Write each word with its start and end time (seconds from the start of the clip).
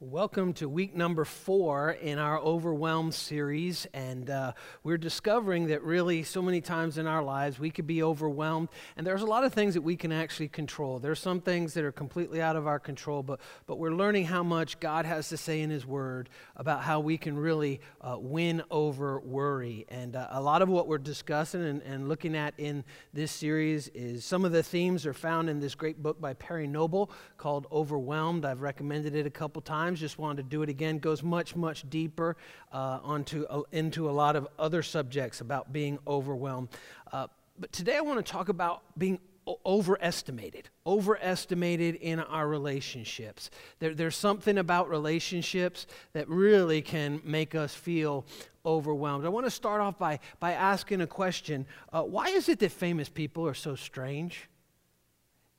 Welcome 0.00 0.52
to 0.54 0.68
week 0.68 0.94
number 0.94 1.24
four 1.24 1.90
in 1.90 2.20
our 2.20 2.38
Overwhelmed 2.38 3.12
series. 3.12 3.84
And 3.92 4.30
uh, 4.30 4.52
we're 4.84 4.96
discovering 4.96 5.66
that 5.66 5.82
really, 5.82 6.22
so 6.22 6.40
many 6.40 6.60
times 6.60 6.98
in 6.98 7.08
our 7.08 7.20
lives, 7.20 7.58
we 7.58 7.70
could 7.72 7.88
be 7.88 8.00
overwhelmed. 8.04 8.68
And 8.96 9.04
there's 9.04 9.22
a 9.22 9.26
lot 9.26 9.42
of 9.42 9.52
things 9.52 9.74
that 9.74 9.80
we 9.80 9.96
can 9.96 10.12
actually 10.12 10.50
control. 10.50 11.00
There's 11.00 11.18
some 11.18 11.40
things 11.40 11.74
that 11.74 11.82
are 11.82 11.90
completely 11.90 12.40
out 12.40 12.54
of 12.54 12.68
our 12.68 12.78
control, 12.78 13.24
but, 13.24 13.40
but 13.66 13.80
we're 13.80 13.90
learning 13.90 14.26
how 14.26 14.44
much 14.44 14.78
God 14.78 15.04
has 15.04 15.30
to 15.30 15.36
say 15.36 15.62
in 15.62 15.70
His 15.70 15.84
Word 15.84 16.28
about 16.54 16.82
how 16.82 17.00
we 17.00 17.18
can 17.18 17.36
really 17.36 17.80
uh, 18.00 18.18
win 18.20 18.62
over 18.70 19.18
worry. 19.18 19.84
And 19.88 20.14
uh, 20.14 20.28
a 20.30 20.40
lot 20.40 20.62
of 20.62 20.68
what 20.68 20.86
we're 20.86 20.98
discussing 20.98 21.64
and, 21.64 21.82
and 21.82 22.08
looking 22.08 22.36
at 22.36 22.54
in 22.56 22.84
this 23.12 23.32
series 23.32 23.88
is 23.88 24.24
some 24.24 24.44
of 24.44 24.52
the 24.52 24.62
themes 24.62 25.06
are 25.06 25.12
found 25.12 25.50
in 25.50 25.58
this 25.58 25.74
great 25.74 26.00
book 26.00 26.20
by 26.20 26.34
Perry 26.34 26.68
Noble 26.68 27.10
called 27.36 27.66
Overwhelmed. 27.72 28.44
I've 28.44 28.60
recommended 28.60 29.16
it 29.16 29.26
a 29.26 29.30
couple 29.30 29.60
times 29.60 29.87
times. 29.88 30.00
Just 30.00 30.18
wanted 30.18 30.42
to 30.42 30.48
do 30.48 30.62
it 30.62 30.68
again. 30.68 30.98
Goes 30.98 31.22
much, 31.22 31.56
much 31.56 31.88
deeper 31.88 32.36
uh, 32.72 33.00
onto, 33.02 33.44
uh, 33.44 33.62
into 33.72 34.10
a 34.10 34.12
lot 34.12 34.36
of 34.36 34.46
other 34.58 34.82
subjects 34.82 35.40
about 35.40 35.72
being 35.72 35.98
overwhelmed. 36.06 36.68
Uh, 37.10 37.28
but 37.58 37.72
today 37.72 37.96
I 37.96 38.02
want 38.02 38.24
to 38.24 38.32
talk 38.32 38.50
about 38.50 38.82
being 38.98 39.18
overestimated, 39.64 40.68
overestimated 40.86 41.94
in 41.94 42.20
our 42.20 42.46
relationships. 42.46 43.50
There, 43.78 43.94
there's 43.94 44.14
something 44.14 44.58
about 44.58 44.90
relationships 44.90 45.86
that 46.12 46.28
really 46.28 46.82
can 46.82 47.22
make 47.24 47.54
us 47.54 47.74
feel 47.74 48.26
overwhelmed. 48.66 49.24
I 49.24 49.30
want 49.30 49.46
to 49.46 49.50
start 49.50 49.80
off 49.80 49.98
by, 49.98 50.20
by 50.38 50.52
asking 50.52 51.00
a 51.00 51.06
question 51.06 51.64
uh, 51.94 52.02
Why 52.02 52.26
is 52.26 52.50
it 52.50 52.58
that 52.58 52.72
famous 52.72 53.08
people 53.08 53.46
are 53.46 53.54
so 53.54 53.74
strange? 53.74 54.50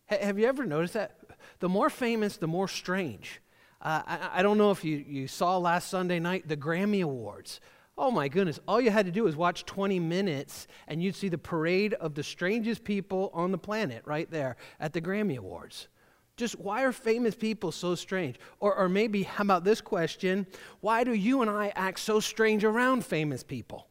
Have 0.06 0.38
you 0.38 0.46
ever 0.46 0.66
noticed 0.66 0.94
that? 0.94 1.18
The 1.59 1.70
more 1.70 1.90
famous, 1.90 2.38
the 2.38 2.48
more 2.48 2.68
strange. 2.68 3.42
Uh, 3.82 4.02
I, 4.06 4.30
I, 4.36 4.44
don't 4.44 4.58
know 4.58 4.72
if 4.72 4.84
you, 4.84 5.04
you 5.08 5.28
saw 5.28 5.58
last 5.58 5.90
Sunday 5.90 6.20
night 6.20 6.48
the 6.48 6.58
Grammy 6.58 7.02
Awards. 7.02 7.62
Oh 7.98 8.12
my 8.12 8.28
goodness, 8.28 8.59
all 8.67 8.81
you 8.81 8.92
had 8.92 9.06
to 9.06 9.12
do 9.12 9.23
was 9.23 9.36
watch 9.36 9.66
20 9.66 10.00
minutes 10.00 10.67
and 10.88 11.02
you'd 11.02 11.16
see 11.16 11.30
the 11.30 11.38
parade 11.38 11.94
of 11.95 12.14
the 12.14 12.23
strangest 12.23 12.84
people 12.84 13.30
on 13.34 13.52
the 13.52 13.58
planet 13.58 14.02
right 14.06 14.30
there 14.30 14.58
at 14.80 14.94
the 14.94 15.02
Grammy 15.02 15.38
Awards. 15.38 15.88
Just 16.36 16.58
why 16.59 16.84
are 16.84 16.94
famous 16.94 17.36
people 17.36 17.72
so 17.72 17.95
strange? 17.95 18.38
Or, 18.59 18.73
or 18.73 18.88
maybe, 18.88 19.23
how 19.23 19.44
about 19.44 19.66
this 19.66 19.81
question? 19.81 20.48
Why 20.80 21.03
do 21.03 21.14
you 21.14 21.42
and 21.42 21.52
I 21.52 21.73
act 21.75 22.00
so 22.00 22.22
strange 22.22 22.64
around 22.64 23.06
famous 23.06 23.44
people? 23.44 23.88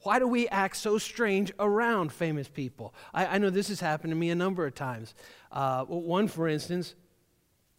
Why 0.00 0.18
do 0.18 0.28
we 0.28 0.48
act 0.48 0.76
so 0.76 0.98
strange 0.98 1.52
around 1.58 2.12
famous 2.12 2.48
people? 2.48 2.94
I, 3.12 3.26
I 3.26 3.38
know 3.38 3.50
this 3.50 3.68
has 3.68 3.80
happened 3.80 4.10
to 4.10 4.16
me 4.16 4.30
a 4.30 4.34
number 4.34 4.66
of 4.66 4.74
times. 4.74 5.14
Uh, 5.50 5.84
one, 5.84 6.28
for 6.28 6.48
instance, 6.48 6.94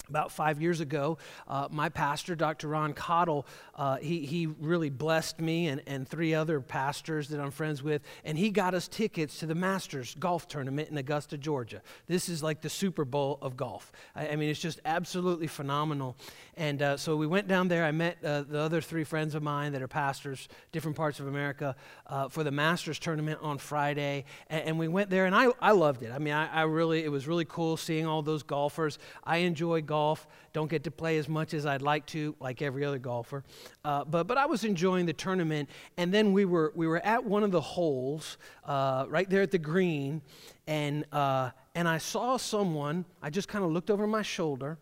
about 0.09 0.31
five 0.31 0.61
years 0.61 0.79
ago, 0.79 1.17
uh, 1.47 1.67
my 1.71 1.89
pastor, 1.89 2.35
Dr. 2.35 2.67
Ron 2.67 2.93
Cottle, 2.93 3.45
uh, 3.75 3.97
he, 3.97 4.25
he 4.25 4.47
really 4.47 4.89
blessed 4.89 5.39
me 5.39 5.67
and, 5.67 5.81
and 5.85 6.07
three 6.07 6.33
other 6.33 6.61
pastors 6.61 7.27
that 7.29 7.39
I'm 7.39 7.51
friends 7.51 7.83
with, 7.83 8.01
and 8.23 8.37
he 8.37 8.49
got 8.49 8.73
us 8.73 8.87
tickets 8.87 9.39
to 9.39 9.45
the 9.45 9.55
Masters 9.55 10.15
golf 10.17 10.47
tournament 10.47 10.89
in 10.89 10.97
Augusta, 10.97 11.37
Georgia. 11.37 11.81
This 12.07 12.29
is 12.29 12.41
like 12.41 12.61
the 12.61 12.69
Super 12.69 13.03
Bowl 13.03 13.37
of 13.41 13.57
golf. 13.57 13.91
I, 14.15 14.29
I 14.29 14.35
mean, 14.37 14.49
it's 14.49 14.59
just 14.59 14.79
absolutely 14.85 15.47
phenomenal. 15.47 16.15
And 16.55 16.81
uh, 16.81 16.97
so 16.97 17.17
we 17.17 17.27
went 17.27 17.47
down 17.47 17.67
there. 17.67 17.83
I 17.83 17.91
met 17.91 18.17
uh, 18.23 18.43
the 18.43 18.59
other 18.59 18.79
three 18.79 19.03
friends 19.03 19.35
of 19.35 19.43
mine 19.43 19.73
that 19.73 19.81
are 19.81 19.87
pastors, 19.87 20.47
different 20.71 20.95
parts 20.95 21.19
of 21.19 21.27
America, 21.27 21.75
uh, 22.07 22.29
for 22.29 22.43
the 22.43 22.51
Masters 22.51 22.97
tournament 22.97 23.39
on 23.41 23.57
Friday. 23.57 24.23
And, 24.49 24.69
and, 24.69 24.79
we 24.79 24.87
went 24.87 25.09
there, 25.09 25.25
and 25.25 25.35
I, 25.35 25.47
I 25.61 25.71
loved 25.71 26.03
it. 26.03 26.11
I 26.13 26.19
mean, 26.19 26.33
I, 26.33 26.47
I 26.47 26.61
really, 26.63 27.03
it 27.03 27.09
was 27.09 27.27
really 27.27 27.45
cool 27.45 27.77
seeing 27.77 28.05
all 28.05 28.21
those 28.21 28.43
golfers. 28.43 28.99
I 29.23 29.37
enjoy 29.37 29.81
golf. 29.81 30.27
Don't 30.55 30.69
get 30.69 30.85
to 30.85 30.91
play 30.91 31.17
as 31.17 31.27
much 31.27 31.53
as 31.53 31.65
I'd 31.65 31.81
like 31.81 32.05
to, 32.07 32.33
like 32.39 32.61
every 32.61 32.85
other 32.85 32.97
golfer. 32.97 33.43
Uh, 33.83 34.05
but, 34.05 34.25
but 34.25 34.37
I 34.37 34.45
was 34.45 34.63
enjoying 34.63 35.05
the 35.05 35.11
tournament. 35.11 35.69
And 35.97 36.13
then 36.13 36.31
we 36.31 36.45
were, 36.45 36.71
we 36.75 36.87
were 36.87 37.05
at 37.05 37.25
one 37.25 37.43
of 37.43 37.51
the 37.51 37.59
holes 37.59 38.37
uh, 38.63 39.03
right 39.09 39.29
there 39.29 39.41
at 39.41 39.51
the 39.51 39.57
green. 39.57 40.21
And, 40.65 41.03
uh, 41.11 41.49
and 41.75 41.89
I 41.89 41.97
saw 41.97 42.37
someone, 42.37 43.03
I 43.21 43.29
just 43.29 43.49
kind 43.49 43.65
of 43.65 43.71
looked 43.71 43.91
over 43.91 44.07
my 44.07 44.21
shoulder 44.21 44.77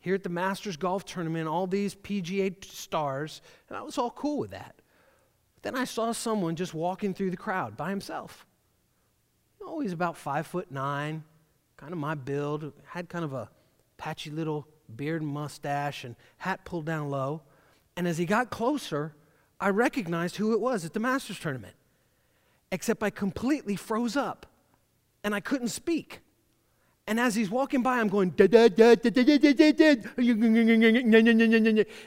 here 0.00 0.16
at 0.16 0.24
the 0.24 0.28
Masters 0.28 0.76
Golf 0.76 1.04
Tournament, 1.04 1.46
all 1.46 1.68
these 1.68 1.94
PGA 1.94 2.64
stars, 2.64 3.42
and 3.68 3.78
I 3.78 3.82
was 3.82 3.98
all 3.98 4.10
cool 4.10 4.38
with 4.38 4.50
that. 4.50 4.74
But 5.54 5.62
then 5.62 5.76
I 5.76 5.84
saw 5.84 6.10
someone 6.10 6.56
just 6.56 6.74
walking 6.74 7.14
through 7.14 7.30
the 7.30 7.36
crowd 7.36 7.76
by 7.76 7.90
himself. 7.90 8.44
Oh, 9.60 9.78
he's 9.78 9.92
about 9.92 10.16
five 10.16 10.48
foot 10.48 10.72
nine, 10.72 11.22
kind 11.76 11.92
of 11.92 12.00
my 12.00 12.16
build, 12.16 12.72
had 12.86 13.08
kind 13.08 13.24
of 13.24 13.32
a 13.32 13.48
patchy 13.96 14.28
little 14.30 14.66
beard 14.92 15.22
and 15.22 15.30
mustache 15.30 16.04
and 16.04 16.16
hat 16.38 16.64
pulled 16.64 16.86
down 16.86 17.10
low. 17.10 17.42
And 17.96 18.06
as 18.06 18.18
he 18.18 18.26
got 18.26 18.50
closer, 18.50 19.14
I 19.60 19.68
recognized 19.68 20.36
who 20.36 20.52
it 20.52 20.60
was 20.60 20.84
at 20.84 20.92
the 20.92 21.00
Masters 21.00 21.38
tournament. 21.38 21.74
Except 22.70 23.02
I 23.02 23.10
completely 23.10 23.76
froze 23.76 24.16
up 24.16 24.46
and 25.24 25.34
I 25.34 25.40
couldn't 25.40 25.68
speak. 25.68 26.20
And 27.06 27.18
as 27.18 27.34
he's 27.34 27.50
walking 27.50 27.82
by, 27.82 27.98
I'm 27.98 28.06
going, 28.06 28.32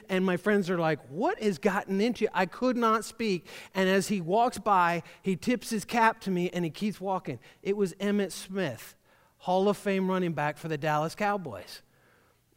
and 0.08 0.24
my 0.24 0.36
friends 0.38 0.70
are 0.70 0.78
like, 0.78 0.98
What 1.10 1.42
has 1.42 1.58
gotten 1.58 2.00
into 2.00 2.24
you? 2.24 2.30
I 2.32 2.46
could 2.46 2.78
not 2.78 3.04
speak. 3.04 3.46
And 3.74 3.90
as 3.90 4.08
he 4.08 4.22
walks 4.22 4.58
by, 4.58 5.02
he 5.22 5.36
tips 5.36 5.68
his 5.68 5.84
cap 5.84 6.20
to 6.22 6.30
me 6.30 6.48
and 6.50 6.64
he 6.64 6.70
keeps 6.70 6.98
walking. 6.98 7.38
It 7.62 7.76
was 7.76 7.92
Emmitt 7.94 8.32
Smith, 8.32 8.94
Hall 9.38 9.68
of 9.68 9.76
Fame 9.76 10.10
running 10.10 10.32
back 10.32 10.56
for 10.56 10.68
the 10.68 10.78
Dallas 10.78 11.14
Cowboys. 11.14 11.82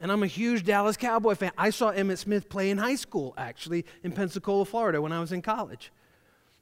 And 0.02 0.12
I'm 0.12 0.24
a 0.24 0.28
huge 0.28 0.64
Dallas 0.64 0.96
Cowboy 0.96 1.36
fan. 1.36 1.52
I 1.58 1.72
saw 1.72 1.92
Emmitt 1.92 2.20
Smith 2.20 2.48
play 2.50 2.70
in 2.70 2.78
high 2.78 2.96
school, 2.96 3.34
actually, 3.38 3.86
in 4.04 4.14
Pensacola, 4.14 4.64
Florida, 4.66 5.02
when 5.02 5.12
I 5.12 5.20
was 5.20 5.32
in 5.32 5.42
college. 5.42 5.92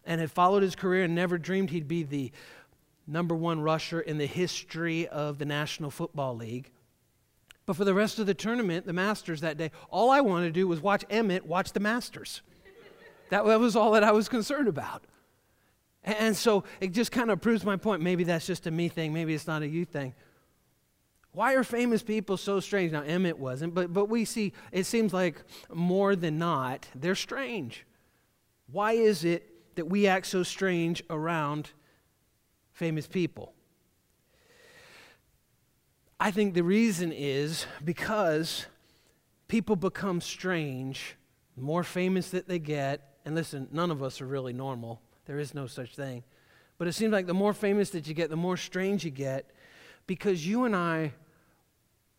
And 0.05 0.19
had 0.19 0.31
followed 0.31 0.63
his 0.63 0.75
career 0.75 1.03
and 1.03 1.13
never 1.13 1.37
dreamed 1.37 1.69
he'd 1.69 1.87
be 1.87 2.03
the 2.03 2.31
number 3.05 3.35
one 3.35 3.61
rusher 3.61 4.01
in 4.01 4.17
the 4.17 4.25
history 4.25 5.07
of 5.07 5.37
the 5.37 5.45
National 5.45 5.91
Football 5.91 6.35
League. 6.35 6.71
But 7.65 7.75
for 7.75 7.85
the 7.85 7.93
rest 7.93 8.17
of 8.17 8.25
the 8.25 8.33
tournament, 8.33 8.85
the 8.85 8.93
Masters 8.93 9.41
that 9.41 9.57
day, 9.57 9.71
all 9.89 10.09
I 10.09 10.21
wanted 10.21 10.45
to 10.45 10.51
do 10.51 10.67
was 10.67 10.81
watch 10.81 11.07
Emmitt 11.09 11.43
watch 11.43 11.73
the 11.73 11.79
Masters. 11.79 12.41
that, 13.29 13.45
was 13.45 13.75
all 13.75 13.91
that 13.91 14.03
I 14.03 14.13
was 14.13 14.29
concerned 14.29 14.67
about. 14.67 15.03
And 16.03 16.35
so 16.35 16.63
it 16.79 16.93
just 16.93 17.11
kind 17.11 17.29
of 17.29 17.41
proves 17.41 17.65
my 17.65 17.75
point. 17.75 18.01
Maybe 18.01 18.23
that's 18.23 18.47
just 18.47 18.65
a 18.65 18.71
me 18.71 18.87
thing, 18.87 19.13
maybe 19.13 19.33
it's 19.33 19.47
not 19.47 19.61
a 19.61 19.67
you 19.67 19.85
thing. 19.85 20.15
Why 21.37 21.53
are 21.53 21.63
famous 21.63 22.01
people 22.01 22.35
so 22.37 22.59
strange? 22.59 22.91
Now, 22.91 23.03
Emmitt 23.03 23.37
wasn't, 23.37 23.75
but, 23.75 23.93
but 23.93 24.09
we 24.09 24.25
see, 24.25 24.53
it 24.71 24.85
seems 24.85 25.13
like 25.13 25.43
more 25.71 26.15
than 26.15 26.39
not, 26.39 26.87
they're 26.95 27.13
strange. 27.13 27.85
Why 28.71 28.93
is 28.93 29.23
it 29.23 29.75
that 29.75 29.85
we 29.85 30.07
act 30.07 30.25
so 30.25 30.41
strange 30.41 31.03
around 31.09 31.71
famous 32.77 33.07
people. 33.07 33.53
I 36.19 36.29
think 36.29 36.53
the 36.53 36.63
reason 36.63 37.11
is 37.11 37.65
because 37.83 38.67
people 39.47 39.75
become 39.75 40.21
strange 40.21 41.15
the 41.55 41.63
more 41.63 41.83
famous 41.83 42.29
that 42.29 42.47
they 42.47 42.59
get. 42.59 43.17
And 43.25 43.33
listen, 43.33 43.67
none 43.71 43.89
of 43.89 44.03
us 44.03 44.21
are 44.21 44.27
really 44.27 44.53
normal, 44.53 45.01
there 45.25 45.39
is 45.39 45.55
no 45.55 45.65
such 45.65 45.95
thing. 45.95 46.23
But 46.77 46.87
it 46.87 46.93
seems 46.93 47.11
like 47.11 47.25
the 47.25 47.33
more 47.33 47.53
famous 47.53 47.89
that 47.91 48.07
you 48.07 48.13
get, 48.13 48.29
the 48.29 48.35
more 48.35 48.57
strange 48.57 49.03
you 49.03 49.09
get 49.09 49.49
because 50.05 50.45
you 50.45 50.65
and 50.65 50.75
I 50.75 51.13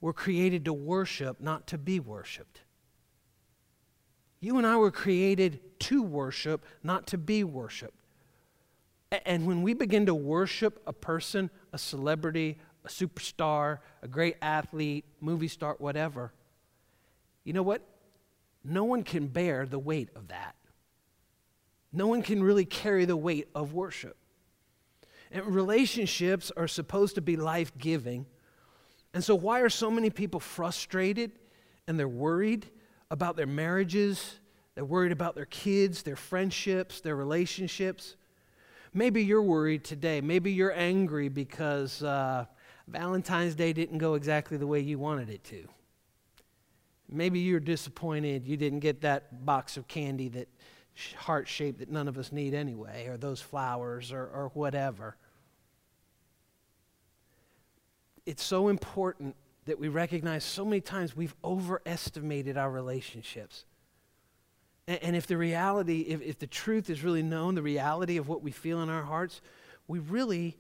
were 0.00 0.12
created 0.12 0.64
to 0.64 0.72
worship, 0.72 1.40
not 1.40 1.66
to 1.68 1.78
be 1.78 1.98
worshiped. 2.00 2.60
You 4.40 4.56
and 4.58 4.66
I 4.66 4.76
were 4.76 4.90
created 4.90 5.60
to 5.80 6.02
worship, 6.02 6.64
not 6.82 7.06
to 7.08 7.18
be 7.18 7.42
worshiped. 7.42 7.98
And 9.24 9.46
when 9.46 9.62
we 9.62 9.74
begin 9.74 10.06
to 10.06 10.14
worship 10.14 10.82
a 10.86 10.92
person, 10.92 11.50
a 11.72 11.78
celebrity, 11.78 12.58
a 12.84 12.88
superstar, 12.88 13.78
a 14.02 14.08
great 14.08 14.36
athlete, 14.42 15.04
movie 15.20 15.48
star, 15.48 15.76
whatever, 15.78 16.32
you 17.44 17.52
know 17.52 17.62
what? 17.62 17.82
No 18.62 18.84
one 18.84 19.02
can 19.02 19.28
bear 19.28 19.66
the 19.66 19.78
weight 19.78 20.10
of 20.14 20.28
that. 20.28 20.54
No 21.92 22.06
one 22.06 22.22
can 22.22 22.42
really 22.42 22.66
carry 22.66 23.06
the 23.06 23.16
weight 23.16 23.48
of 23.54 23.72
worship. 23.72 24.16
And 25.30 25.46
relationships 25.46 26.52
are 26.56 26.68
supposed 26.68 27.14
to 27.14 27.22
be 27.22 27.36
life 27.36 27.72
giving. 27.78 28.26
And 29.14 29.24
so, 29.24 29.34
why 29.34 29.60
are 29.60 29.68
so 29.68 29.90
many 29.90 30.10
people 30.10 30.40
frustrated 30.40 31.32
and 31.86 31.98
they're 31.98 32.08
worried 32.08 32.66
about 33.10 33.36
their 33.36 33.46
marriages? 33.46 34.38
They're 34.74 34.84
worried 34.84 35.12
about 35.12 35.34
their 35.34 35.46
kids, 35.46 36.02
their 36.02 36.16
friendships, 36.16 37.00
their 37.00 37.16
relationships. 37.16 38.16
Maybe 38.94 39.24
you're 39.24 39.42
worried 39.42 39.84
today. 39.84 40.20
Maybe 40.20 40.52
you're 40.52 40.72
angry 40.72 41.28
because 41.28 42.02
uh, 42.02 42.46
Valentine's 42.86 43.54
Day 43.54 43.72
didn't 43.72 43.98
go 43.98 44.14
exactly 44.14 44.56
the 44.56 44.66
way 44.66 44.80
you 44.80 44.98
wanted 44.98 45.30
it 45.30 45.44
to. 45.44 45.68
Maybe 47.10 47.40
you're 47.40 47.60
disappointed 47.60 48.46
you 48.46 48.56
didn't 48.56 48.80
get 48.80 49.00
that 49.00 49.44
box 49.44 49.76
of 49.76 49.88
candy 49.88 50.28
that 50.28 50.48
heart 51.16 51.48
shape 51.48 51.78
that 51.78 51.90
none 51.90 52.08
of 52.08 52.18
us 52.18 52.32
need 52.32 52.54
anyway, 52.54 53.06
or 53.06 53.16
those 53.16 53.40
flowers, 53.40 54.12
or, 54.12 54.26
or 54.26 54.50
whatever. 54.54 55.16
It's 58.28 58.44
so 58.44 58.68
important 58.68 59.36
that 59.64 59.80
we 59.80 59.88
recognize 59.88 60.44
so 60.44 60.62
many 60.62 60.82
times 60.82 61.16
we've 61.16 61.34
overestimated 61.42 62.58
our 62.58 62.70
relationships. 62.70 63.64
And, 64.86 65.02
and 65.02 65.16
if 65.16 65.26
the 65.26 65.38
reality, 65.38 66.00
if, 66.02 66.20
if 66.20 66.38
the 66.38 66.46
truth 66.46 66.90
is 66.90 67.02
really 67.02 67.22
known, 67.22 67.54
the 67.54 67.62
reality 67.62 68.18
of 68.18 68.28
what 68.28 68.42
we 68.42 68.50
feel 68.50 68.82
in 68.82 68.90
our 68.90 69.02
hearts, 69.02 69.40
we 69.86 69.98
really 69.98 70.58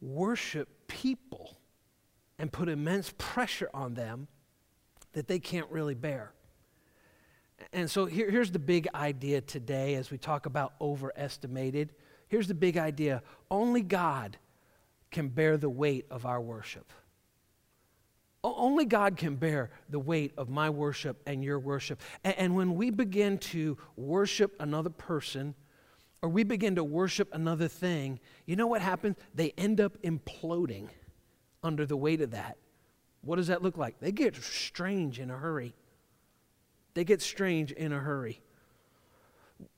worship 0.00 0.88
people 0.88 1.58
and 2.38 2.50
put 2.50 2.70
immense 2.70 3.12
pressure 3.18 3.68
on 3.74 3.92
them 3.92 4.26
that 5.12 5.28
they 5.28 5.38
can't 5.38 5.70
really 5.70 5.94
bear. 5.94 6.32
And 7.74 7.90
so 7.90 8.06
here, 8.06 8.30
here's 8.30 8.50
the 8.50 8.58
big 8.58 8.88
idea 8.94 9.42
today 9.42 9.96
as 9.96 10.10
we 10.10 10.16
talk 10.16 10.46
about 10.46 10.72
overestimated. 10.80 11.92
Here's 12.28 12.48
the 12.48 12.54
big 12.54 12.78
idea 12.78 13.22
only 13.50 13.82
God 13.82 14.38
can 15.14 15.28
bear 15.28 15.56
the 15.56 15.70
weight 15.70 16.04
of 16.10 16.26
our 16.26 16.40
worship. 16.40 16.92
Only 18.42 18.84
God 18.84 19.16
can 19.16 19.36
bear 19.36 19.70
the 19.88 19.98
weight 19.98 20.34
of 20.36 20.50
my 20.50 20.68
worship 20.68 21.22
and 21.24 21.42
your 21.42 21.58
worship. 21.58 22.02
And, 22.24 22.54
when 22.54 22.74
we 22.74 22.90
begin 22.90 23.38
to 23.38 23.78
worship 23.96 24.54
another 24.60 24.90
person, 24.90 25.54
or 26.20 26.28
we 26.28 26.44
begin 26.44 26.74
to 26.74 26.84
worship 26.84 27.30
another 27.32 27.68
thing, 27.68 28.20
you 28.44 28.56
know 28.56 28.66
what 28.66 28.82
happens? 28.82 29.16
They 29.34 29.54
end 29.56 29.80
up 29.80 29.96
imploding 30.02 30.88
under 31.62 31.86
the 31.86 31.96
weight 31.96 32.20
of 32.20 32.32
that. 32.32 32.58
What 33.22 33.36
does 33.36 33.46
that 33.46 33.62
look 33.62 33.78
like? 33.78 33.98
They 34.00 34.12
get 34.12 34.36
strange 34.36 35.18
in 35.20 35.30
a 35.30 35.38
hurry. 35.38 35.74
They 36.92 37.04
get 37.04 37.22
strange 37.22 37.72
in 37.72 37.92
a 37.92 37.98
hurry. 37.98 38.42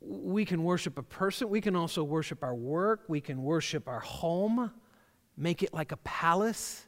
We 0.01 0.45
can 0.45 0.65
worship 0.65 0.99
a 0.99 1.03
person, 1.03 1.51
we 1.51 1.61
can 1.61 1.77
also 1.77 2.03
worship 2.03 2.43
our 2.43 2.55
work, 2.55 3.05
we 3.07 3.21
can 3.21 3.43
worship 3.43 3.87
our 3.87 4.01
home, 4.01 4.73
make 5.37 5.63
it 5.63 5.73
like 5.75 5.93
a 5.93 5.97
palace. 5.99 6.87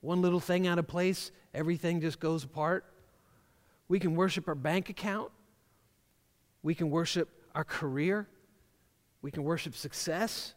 One 0.00 0.22
little 0.22 0.40
thing 0.40 0.66
out 0.66 0.78
of 0.78 0.86
place, 0.86 1.30
everything 1.54 2.00
just 2.00 2.20
goes 2.20 2.44
apart. 2.44 2.84
We 3.88 3.98
can 3.98 4.14
worship 4.16 4.48
our 4.48 4.54
bank 4.54 4.88
account. 4.88 5.30
We 6.62 6.74
can 6.74 6.90
worship 6.90 7.28
our 7.54 7.64
career. 7.64 8.28
We 9.22 9.30
can 9.30 9.44
worship 9.44 9.74
success. 9.74 10.54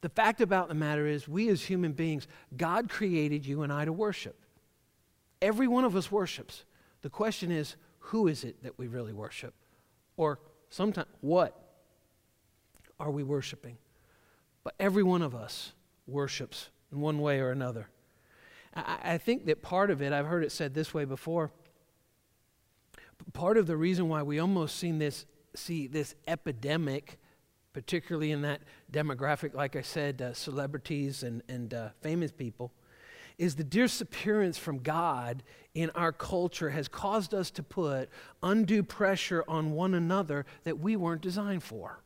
The 0.00 0.08
fact 0.08 0.40
about 0.40 0.68
the 0.68 0.74
matter 0.74 1.06
is, 1.06 1.28
we 1.28 1.48
as 1.48 1.62
human 1.62 1.92
beings, 1.92 2.26
God 2.56 2.90
created 2.90 3.46
you 3.46 3.62
and 3.62 3.72
I 3.72 3.84
to 3.84 3.92
worship. 3.92 4.36
Every 5.40 5.66
one 5.66 5.84
of 5.84 5.96
us 5.96 6.10
worships. 6.10 6.64
The 7.02 7.10
question 7.10 7.50
is, 7.50 7.76
who 7.98 8.28
is 8.28 8.44
it 8.44 8.62
that 8.62 8.78
we 8.78 8.86
really 8.86 9.12
worship? 9.12 9.54
Or 10.16 10.40
sometimes, 10.68 11.08
what 11.20 11.58
are 13.00 13.10
we 13.10 13.22
worshiping? 13.22 13.78
But 14.64 14.74
every 14.80 15.02
one 15.02 15.22
of 15.22 15.34
us 15.34 15.72
worships 16.06 16.70
in 16.90 17.00
one 17.00 17.20
way 17.20 17.40
or 17.40 17.50
another. 17.50 17.88
I, 18.74 18.98
I 19.02 19.18
think 19.18 19.46
that 19.46 19.62
part 19.62 19.90
of 19.90 20.02
it, 20.02 20.12
I've 20.12 20.26
heard 20.26 20.44
it 20.44 20.50
said 20.50 20.74
this 20.74 20.92
way 20.92 21.04
before, 21.04 21.52
part 23.32 23.56
of 23.56 23.66
the 23.66 23.76
reason 23.76 24.08
why 24.08 24.22
we 24.22 24.38
almost 24.38 24.76
seen 24.76 24.98
this, 24.98 25.26
see 25.54 25.86
this 25.86 26.14
epidemic 26.26 27.18
particularly 27.74 28.30
in 28.30 28.40
that 28.42 28.62
demographic, 28.90 29.52
like 29.52 29.76
I 29.76 29.82
said, 29.82 30.22
uh, 30.22 30.32
celebrities 30.32 31.22
and, 31.22 31.42
and 31.48 31.74
uh, 31.74 31.88
famous 32.00 32.32
people, 32.32 32.72
is 33.36 33.56
the 33.56 33.64
disappearance 33.64 34.56
from 34.56 34.78
God 34.78 35.42
in 35.74 35.90
our 35.90 36.12
culture 36.12 36.70
has 36.70 36.86
caused 36.86 37.34
us 37.34 37.50
to 37.50 37.64
put 37.64 38.08
undue 38.42 38.84
pressure 38.84 39.44
on 39.48 39.72
one 39.72 39.92
another 39.92 40.46
that 40.62 40.78
we 40.78 40.94
weren't 40.94 41.20
designed 41.20 41.64
for. 41.64 42.03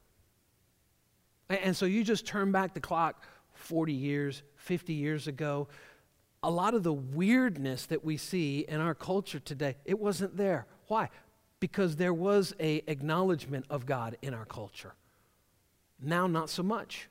And, 1.48 1.76
so 1.76 1.86
you 1.86 2.04
just 2.04 2.26
turn 2.26 2.52
back 2.52 2.74
the 2.74 2.80
clock 2.80 3.24
40 3.54 3.92
years, 3.92 4.42
50 4.56 4.92
years 4.92 5.26
ago. 5.26 5.68
A 6.42 6.50
lot 6.50 6.74
of 6.74 6.82
the 6.82 6.92
weirdness 6.92 7.86
that 7.86 8.04
we 8.04 8.16
see 8.16 8.66
in 8.68 8.80
our 8.80 8.94
culture 8.94 9.40
today, 9.40 9.76
it 9.84 9.98
wasn't 9.98 10.36
there. 10.36 10.66
Why? 10.88 11.08
Because 11.58 11.96
there 11.96 12.14
was 12.14 12.54
a 12.60 12.82
acknowledgement 12.86 13.66
of 13.70 13.86
God 13.86 14.16
in 14.22 14.34
our 14.34 14.44
culture. 14.44 14.94
Now, 16.00 16.26
not 16.26 16.50
so 16.50 16.62
much. 16.62 17.08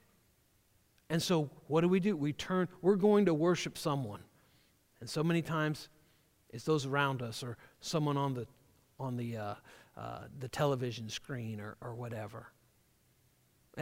And 1.09 1.21
so, 1.21 1.49
what 1.67 1.81
do 1.81 1.89
we 1.89 1.99
do? 1.99 2.15
We 2.15 2.33
turn, 2.33 2.67
we're 2.81 2.95
going 2.95 3.25
to 3.25 3.33
worship 3.33 3.77
someone. 3.77 4.21
And 4.99 5.09
so 5.09 5.23
many 5.23 5.41
times, 5.41 5.89
it's 6.49 6.63
those 6.63 6.85
around 6.85 7.21
us 7.21 7.43
or 7.43 7.57
someone 7.81 8.17
on 8.17 8.33
the, 8.33 8.47
on 8.99 9.17
the, 9.17 9.37
uh, 9.37 9.53
uh, 9.97 10.19
the 10.39 10.47
television 10.47 11.09
screen 11.09 11.59
or, 11.59 11.75
or 11.81 11.95
whatever. 11.95 12.47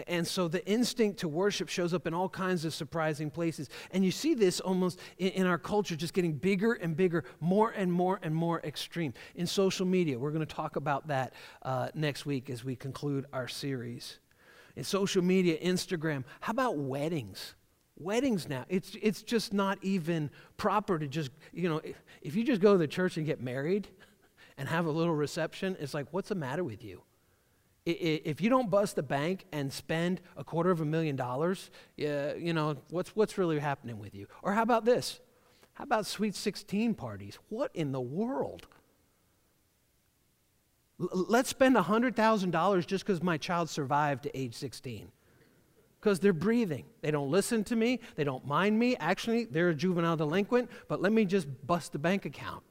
And 0.08 0.28
so 0.28 0.48
the 0.48 0.66
instinct 0.68 1.20
to 1.20 1.28
worship 1.28 1.70
shows 1.70 1.94
up 1.94 2.06
in 2.06 2.14
all 2.14 2.28
kinds 2.28 2.66
of 2.66 2.74
surprising 2.74 3.32
places. 3.32 3.70
And 3.92 4.04
you 4.04 4.12
see 4.12 4.34
this 4.34 4.60
almost 4.60 5.00
in, 5.18 5.30
in, 5.30 5.48
our 5.48 5.58
culture 5.58 5.96
just 5.96 6.14
getting 6.14 6.34
bigger 6.34 6.74
and 6.74 6.98
bigger, 6.98 7.24
more 7.40 7.72
and 7.72 7.92
more 7.92 8.20
and 8.22 8.36
more 8.36 8.60
extreme. 8.62 9.14
In 9.36 9.48
social 9.48 9.86
media, 9.86 10.20
we're 10.20 10.32
going 10.32 10.46
to 10.46 10.54
talk 10.56 10.76
about 10.76 11.08
that 11.08 11.34
uh, 11.62 11.90
next 11.94 12.26
week 12.26 12.50
as 12.50 12.64
we 12.64 12.76
conclude 12.76 13.26
our 13.32 13.48
series 13.48 14.20
in 14.76 14.84
social 14.84 15.22
media, 15.22 15.58
Instagram. 15.58 16.24
How 16.42 16.52
about 16.52 16.78
weddings? 16.78 17.56
Weddings 17.98 18.50
now, 18.50 18.66
it's, 18.68 18.98
it's 19.02 19.22
just 19.22 19.54
not 19.54 19.78
even 19.82 20.30
proper 20.58 21.00
to 21.00 21.08
just, 21.08 21.32
you 21.54 21.70
know, 21.70 21.78
if, 21.78 22.04
if 22.22 22.36
you 22.36 22.44
just 22.44 22.60
go 22.60 22.74
to 22.74 22.78
the 22.78 22.88
church 22.88 23.16
and 23.16 23.26
get 23.26 23.42
married 23.42 23.88
and 24.58 24.68
have 24.68 24.86
a 24.86 24.92
little 24.92 25.16
reception, 25.16 25.78
it's 25.80 25.94
like, 25.94 26.08
what's 26.12 26.28
the 26.28 26.36
matter 26.36 26.64
with 26.64 26.84
you? 26.84 27.02
If 27.86 28.42
you 28.42 28.50
don't 28.50 28.70
bust 28.70 28.96
the 28.96 29.04
bank 29.04 29.46
and 29.52 29.72
spend 29.72 30.22
a 30.36 30.44
quarter 30.44 30.72
of 30.72 30.82
a 30.82 30.86
million 30.86 31.16
dollars, 31.16 31.70
you 31.98 32.54
know, 32.54 32.78
what's, 32.90 33.16
what's 33.16 33.38
really 33.38 33.60
happening 33.60 34.00
with 34.00 34.16
you? 34.16 34.28
Or 34.42 34.54
how 34.54 34.64
about 34.64 34.86
this? 34.86 35.20
How 35.74 35.84
about 35.84 36.06
sweet 36.06 36.36
16 36.36 36.96
parties? 36.96 37.38
What 37.50 37.70
in 37.76 37.92
the 37.92 38.02
world? 38.02 38.68
let's 40.98 41.50
spend 41.50 41.76
$100,000 41.76 42.88
just 42.88 43.06
because 43.06 43.22
my 43.22 43.38
child 43.38 43.70
survived 43.70 44.24
to 44.24 44.38
age 44.38 44.54
16. 44.54 45.12
Because 46.00 46.20
they're 46.20 46.34
breathing. 46.34 46.86
They 47.02 47.12
don't 47.12 47.32
listen 47.32 47.64
to 47.66 47.76
me. 47.76 48.00
They 48.16 48.24
don't 48.24 48.46
mind 48.46 48.78
me. 48.78 48.96
Actually, 48.98 49.46
they're 49.46 49.70
a 49.70 49.76
juvenile 49.76 50.16
delinquent, 50.16 50.70
but 50.88 51.02
let 51.02 51.12
me 51.12 51.26
just 51.26 51.48
bust 51.66 51.92
the 51.94 52.00
bank 52.00 52.26
account. 52.26 52.64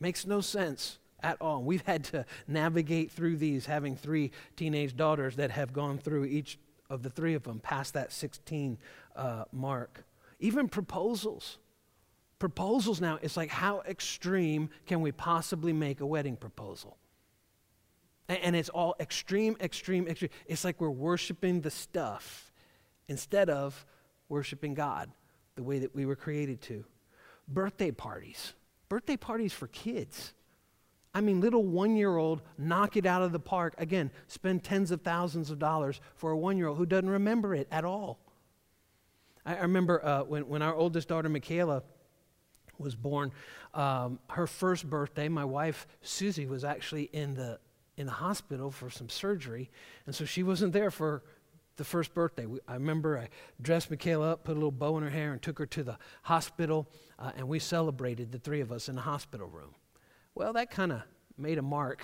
Makes 0.00 0.26
no 0.26 0.40
sense 0.40 0.98
at 1.22 1.40
all. 1.40 1.62
We've 1.62 1.82
had 1.82 2.04
to 2.04 2.24
navigate 2.46 3.10
through 3.10 3.36
these, 3.36 3.66
having 3.66 3.96
three 3.96 4.30
teenage 4.56 4.96
daughters 4.96 5.36
that 5.36 5.50
have 5.50 5.72
gone 5.72 5.98
through 5.98 6.24
each 6.26 6.58
of 6.90 7.02
the 7.02 7.10
three 7.10 7.34
of 7.34 7.42
them 7.42 7.60
past 7.60 7.94
that 7.94 8.12
16 8.12 8.78
uh, 9.16 9.44
mark. 9.52 10.04
Even 10.40 10.68
proposals 10.68 11.58
proposals 12.38 13.00
now, 13.00 13.18
it's 13.22 13.36
like 13.36 13.50
how 13.50 13.82
extreme 13.82 14.70
can 14.86 15.00
we 15.00 15.12
possibly 15.12 15.72
make 15.72 16.00
a 16.00 16.06
wedding 16.06 16.36
proposal? 16.36 16.96
And 18.28 18.54
it's 18.54 18.68
all 18.68 18.94
extreme, 19.00 19.56
extreme, 19.60 20.06
extreme. 20.06 20.30
It's 20.46 20.64
like 20.64 20.80
we're 20.80 20.90
worshiping 20.90 21.62
the 21.62 21.70
stuff 21.70 22.52
instead 23.08 23.48
of 23.48 23.86
worshiping 24.28 24.74
God 24.74 25.10
the 25.56 25.62
way 25.62 25.78
that 25.78 25.94
we 25.94 26.04
were 26.04 26.16
created 26.16 26.60
to. 26.62 26.84
Birthday 27.48 27.90
parties, 27.90 28.52
birthday 28.88 29.16
parties 29.16 29.54
for 29.54 29.66
kids. 29.68 30.34
I 31.14 31.20
mean, 31.20 31.40
little 31.40 31.64
one 31.64 31.96
year 31.96 32.16
old 32.16 32.42
knock 32.58 32.96
it 32.96 33.06
out 33.06 33.22
of 33.22 33.32
the 33.32 33.40
park. 33.40 33.74
Again, 33.78 34.10
spend 34.26 34.62
tens 34.62 34.90
of 34.90 35.02
thousands 35.02 35.50
of 35.50 35.58
dollars 35.58 36.00
for 36.14 36.30
a 36.30 36.36
one 36.36 36.56
year 36.56 36.68
old 36.68 36.78
who 36.78 36.86
doesn't 36.86 37.08
remember 37.08 37.54
it 37.54 37.66
at 37.70 37.84
all. 37.84 38.18
I, 39.44 39.60
remember 39.60 40.04
uh, 40.04 40.24
when, 40.24 40.46
when 40.46 40.60
our 40.60 40.74
oldest 40.74 41.08
daughter, 41.08 41.28
Michaela, 41.28 41.82
was 42.78 42.94
born. 42.94 43.32
Um, 43.74 44.18
her 44.30 44.46
first 44.46 44.88
birthday, 44.88 45.28
my 45.28 45.44
wife 45.44 45.86
Susie 46.02 46.46
was 46.46 46.64
actually 46.64 47.04
in 47.12 47.34
the 47.34 47.58
in 47.96 48.06
the 48.06 48.12
hospital 48.12 48.70
for 48.70 48.90
some 48.90 49.08
surgery, 49.08 49.70
and 50.06 50.14
so 50.14 50.24
she 50.24 50.44
wasn't 50.44 50.72
there 50.72 50.90
for 50.90 51.24
the 51.76 51.84
first 51.84 52.14
birthday. 52.14 52.46
We, 52.46 52.60
I 52.68 52.74
remember 52.74 53.18
I 53.18 53.28
dressed 53.60 53.90
Michaela 53.90 54.32
up, 54.32 54.44
put 54.44 54.52
a 54.52 54.54
little 54.54 54.70
bow 54.70 54.96
in 54.98 55.02
her 55.02 55.10
hair, 55.10 55.32
and 55.32 55.42
took 55.42 55.58
her 55.58 55.66
to 55.66 55.82
the 55.82 55.98
hospital, 56.22 56.88
uh, 57.18 57.32
and 57.36 57.48
we 57.48 57.58
celebrated 57.58 58.30
the 58.30 58.38
three 58.38 58.60
of 58.60 58.70
us 58.70 58.88
in 58.88 58.94
the 58.94 59.00
hospital 59.02 59.48
room. 59.48 59.74
Well, 60.38 60.52
that 60.52 60.70
kind 60.70 60.92
of 60.92 61.02
made 61.36 61.58
a 61.58 61.62
mark 61.62 62.00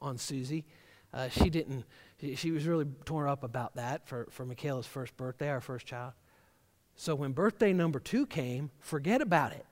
on 0.00 0.16
Susie. 0.16 0.64
Uh, 1.12 1.28
she 1.28 1.50
didn't. 1.50 1.84
She, 2.18 2.34
she 2.34 2.50
was 2.50 2.66
really 2.66 2.86
torn 3.04 3.28
up 3.28 3.44
about 3.44 3.76
that 3.76 4.08
for, 4.08 4.26
for 4.30 4.46
Michaela's 4.46 4.86
first 4.86 5.14
birthday, 5.18 5.50
our 5.50 5.60
first 5.60 5.84
child. 5.84 6.14
So 6.94 7.14
when 7.14 7.32
birthday 7.32 7.74
number 7.74 8.00
two 8.00 8.24
came, 8.24 8.70
forget 8.80 9.20
about 9.20 9.52
it. 9.52 9.66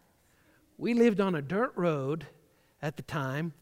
We 0.77 0.93
lived 0.93 1.19
on 1.19 1.35
a 1.35 1.41
dirt 1.41 1.73
road 1.77 2.27
at 2.83 2.99
the 2.99 3.03
time 3.03 3.55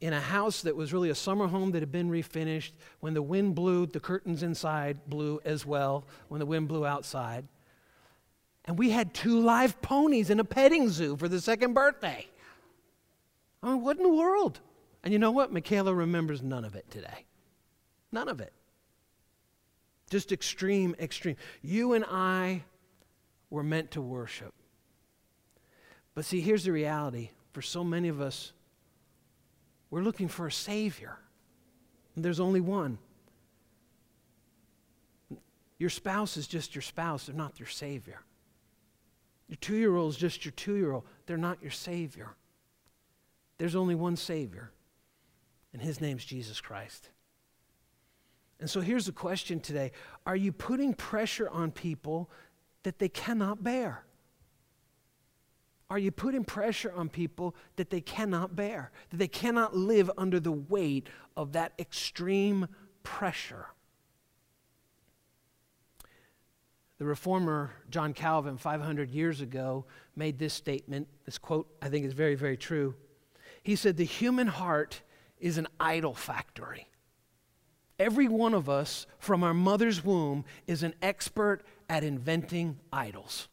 in 0.00 0.12
a 0.12 0.20
house 0.20 0.62
that 0.62 0.74
was 0.74 0.92
really 0.92 1.10
a 1.10 1.14
summer 1.14 1.46
home 1.46 1.70
that 1.70 1.80
had 1.80 1.92
been 1.92 2.10
refinished. 2.10 2.72
When 2.98 3.14
the 3.14 3.22
wind 3.22 3.54
blew, 3.54 3.86
the 3.86 4.00
curtains 4.00 4.42
inside 4.42 5.06
blew 5.06 5.40
as 5.44 5.64
well 5.64 6.04
when 6.26 6.40
the 6.40 6.46
wind 6.46 6.66
blew 6.66 6.84
outside. 6.84 7.46
And 8.64 8.76
we 8.76 8.90
had 8.90 9.14
two 9.14 9.38
live 9.38 9.80
ponies 9.82 10.30
in 10.30 10.40
a 10.40 10.44
petting 10.44 10.88
zoo 10.88 11.16
for 11.16 11.28
the 11.28 11.40
second 11.40 11.74
birthday. 11.74 12.26
I 13.64 13.68
mean, 13.68 13.80
what 13.80 13.96
in 13.96 14.02
the 14.02 14.12
world? 14.12 14.60
And 15.02 15.12
you 15.12 15.18
know 15.18 15.30
what? 15.30 15.50
Michaela 15.50 15.94
remembers 15.94 16.42
none 16.42 16.66
of 16.66 16.74
it 16.74 16.90
today. 16.90 17.24
None 18.12 18.28
of 18.28 18.40
it. 18.40 18.52
Just 20.10 20.32
extreme, 20.32 20.94
extreme. 21.00 21.36
You 21.62 21.94
and 21.94 22.04
I 22.04 22.62
were 23.48 23.62
meant 23.62 23.92
to 23.92 24.02
worship. 24.02 24.52
But 26.14 26.26
see, 26.26 26.42
here's 26.42 26.64
the 26.64 26.72
reality 26.72 27.30
for 27.52 27.62
so 27.62 27.82
many 27.82 28.08
of 28.08 28.20
us, 28.20 28.52
we're 29.90 30.02
looking 30.02 30.28
for 30.28 30.46
a 30.46 30.52
Savior. 30.52 31.16
And 32.16 32.24
there's 32.24 32.40
only 32.40 32.60
one. 32.60 32.98
Your 35.78 35.90
spouse 35.90 36.36
is 36.36 36.46
just 36.46 36.74
your 36.74 36.82
spouse, 36.82 37.26
they're 37.26 37.34
not 37.34 37.58
your 37.58 37.68
Savior. 37.68 38.20
Your 39.48 39.56
two 39.56 39.76
year 39.76 39.96
old 39.96 40.12
is 40.12 40.18
just 40.18 40.44
your 40.44 40.52
two 40.52 40.74
year 40.74 40.92
old, 40.92 41.04
they're 41.26 41.36
not 41.38 41.62
your 41.62 41.70
Savior. 41.70 42.36
There's 43.58 43.76
only 43.76 43.94
one 43.94 44.16
Savior, 44.16 44.72
and 45.72 45.80
His 45.80 46.00
name's 46.00 46.24
Jesus 46.24 46.60
Christ. 46.60 47.10
And 48.60 48.70
so 48.70 48.80
here's 48.80 49.06
the 49.06 49.12
question 49.12 49.60
today 49.60 49.92
Are 50.26 50.36
you 50.36 50.52
putting 50.52 50.94
pressure 50.94 51.48
on 51.48 51.70
people 51.70 52.30
that 52.82 52.98
they 52.98 53.08
cannot 53.08 53.62
bear? 53.62 54.04
Are 55.90 55.98
you 55.98 56.10
putting 56.10 56.44
pressure 56.44 56.92
on 56.96 57.08
people 57.08 57.54
that 57.76 57.90
they 57.90 58.00
cannot 58.00 58.56
bear, 58.56 58.90
that 59.10 59.18
they 59.18 59.28
cannot 59.28 59.76
live 59.76 60.10
under 60.16 60.40
the 60.40 60.52
weight 60.52 61.08
of 61.36 61.52
that 61.52 61.72
extreme 61.78 62.66
pressure? 63.02 63.66
The 66.98 67.04
reformer 67.04 67.72
John 67.90 68.14
Calvin, 68.14 68.56
500 68.56 69.10
years 69.10 69.40
ago, 69.40 69.84
made 70.16 70.38
this 70.38 70.54
statement. 70.54 71.08
This 71.26 71.38
quote, 71.38 71.68
I 71.82 71.88
think, 71.88 72.06
is 72.06 72.12
very, 72.12 72.34
very 72.34 72.56
true. 72.56 72.94
He 73.64 73.74
said, 73.74 73.96
The 73.96 74.04
human 74.04 74.46
heart 74.46 75.02
is 75.40 75.58
an 75.58 75.66
idol 75.80 76.14
factory. 76.14 76.88
Every 77.98 78.28
one 78.28 78.54
of 78.54 78.68
us 78.68 79.06
from 79.18 79.42
our 79.42 79.54
mother's 79.54 80.04
womb 80.04 80.44
is 80.66 80.82
an 80.82 80.94
expert 81.00 81.62
at 81.88 82.04
inventing 82.04 82.78
idols. 82.92 83.48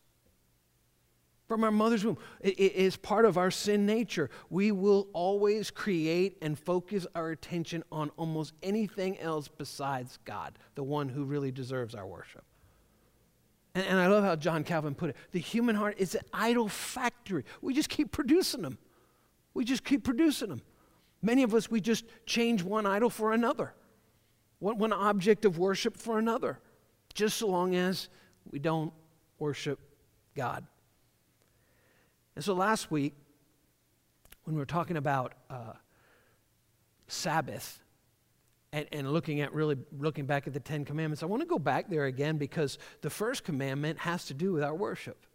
From 1.48 1.64
our 1.64 1.72
mother's 1.72 2.06
womb, 2.06 2.18
it 2.40 2.58
is 2.58 2.96
part 2.96 3.26
of 3.26 3.38
our 3.38 3.52
sin 3.52 3.86
nature. 3.86 4.30
We 4.50 4.72
will 4.72 5.10
always 5.14 5.70
create 5.70 6.38
and 6.42 6.58
focus 6.58 7.06
our 7.14 7.32
attention 7.32 7.84
on 7.92 8.10
almost 8.18 8.54
anything 8.64 9.20
else 9.20 9.48
besides 9.48 10.18
God, 10.24 10.58
the 10.76 10.84
one 10.84 11.10
who 11.10 11.26
really 11.26 11.52
deserves 11.52 11.94
our 11.94 12.08
worship. 12.08 12.44
And, 13.76 13.86
and 13.86 14.00
I 14.00 14.08
love 14.08 14.24
how 14.24 14.38
John 14.38 14.64
Calvin 14.64 14.96
put 14.96 15.12
it 15.12 15.18
the 15.32 15.40
human 15.40 15.76
heart 15.76 15.96
is 15.98 16.16
an 16.16 16.22
idol 16.34 16.68
factory. 16.68 17.44
We 17.62 17.74
just 17.74 17.90
keep 17.90 18.12
producing 18.12 18.62
them. 18.62 18.78
We 19.54 19.66
just 19.66 19.84
keep 19.84 20.04
producing 20.04 20.50
them. 20.50 20.62
Many 21.22 21.44
of 21.44 21.54
us, 21.54 21.70
we 21.70 21.82
just 21.82 22.06
change 22.26 22.64
one 22.64 22.86
idol 22.86 23.10
for 23.10 23.34
another 23.34 23.74
one, 24.62 24.94
object 24.94 25.44
of 25.44 25.58
worship 25.58 25.98
for 25.98 26.20
another, 26.20 26.60
just 27.14 27.38
so 27.38 27.48
long 27.48 27.76
as 27.76 28.10
we 28.52 28.60
don't 28.60 28.94
worship 29.40 29.80
God. 30.36 30.66
And 32.36 32.46
so 32.46 32.54
last 32.54 32.92
week, 32.92 33.14
when 34.44 34.56
we 34.56 34.60
were 34.60 34.66
talking 34.68 34.98
about 34.98 35.34
uh, 35.50 35.74
Sabbath 37.08 37.82
and, 38.72 38.86
and 38.92 39.12
looking 39.12 39.42
at 39.42 39.54
really 39.54 39.78
looking 39.98 40.26
back 40.26 40.46
at 40.48 40.54
the 40.54 40.60
Ten 40.60 40.86
Commandments, 40.86 41.24
I 41.24 41.26
want 41.26 41.42
to 41.42 41.48
go 41.48 41.60
back 41.60 41.90
there 41.90 42.06
again 42.06 42.38
because 42.38 42.78
the 43.02 43.10
first 43.10 43.44
commandment 43.44 44.00
has 44.00 44.26
to 44.26 44.34
do 44.34 44.54
with 44.54 44.64
our 44.64 44.76
worship. 44.76 45.26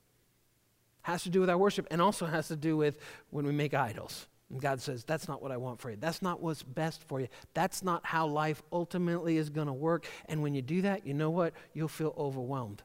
Has 1.06 1.22
to 1.22 1.30
do 1.30 1.38
with 1.38 1.48
our 1.48 1.56
worship 1.56 1.86
and 1.92 2.02
also 2.02 2.26
has 2.26 2.48
to 2.48 2.56
do 2.56 2.76
with 2.76 2.98
when 3.30 3.46
we 3.46 3.52
make 3.52 3.74
idols. 3.74 4.26
And 4.50 4.60
God 4.60 4.80
says, 4.80 5.04
That's 5.04 5.28
not 5.28 5.40
what 5.40 5.52
I 5.52 5.56
want 5.56 5.80
for 5.80 5.88
you. 5.88 5.96
That's 5.96 6.20
not 6.20 6.42
what's 6.42 6.64
best 6.64 7.04
for 7.04 7.20
you. 7.20 7.28
That's 7.54 7.84
not 7.84 8.04
how 8.04 8.26
life 8.26 8.60
ultimately 8.72 9.36
is 9.36 9.48
going 9.48 9.68
to 9.68 9.72
work. 9.72 10.08
And 10.28 10.42
when 10.42 10.52
you 10.52 10.62
do 10.62 10.82
that, 10.82 11.06
you 11.06 11.14
know 11.14 11.30
what? 11.30 11.54
You'll 11.74 11.86
feel 11.86 12.12
overwhelmed. 12.18 12.82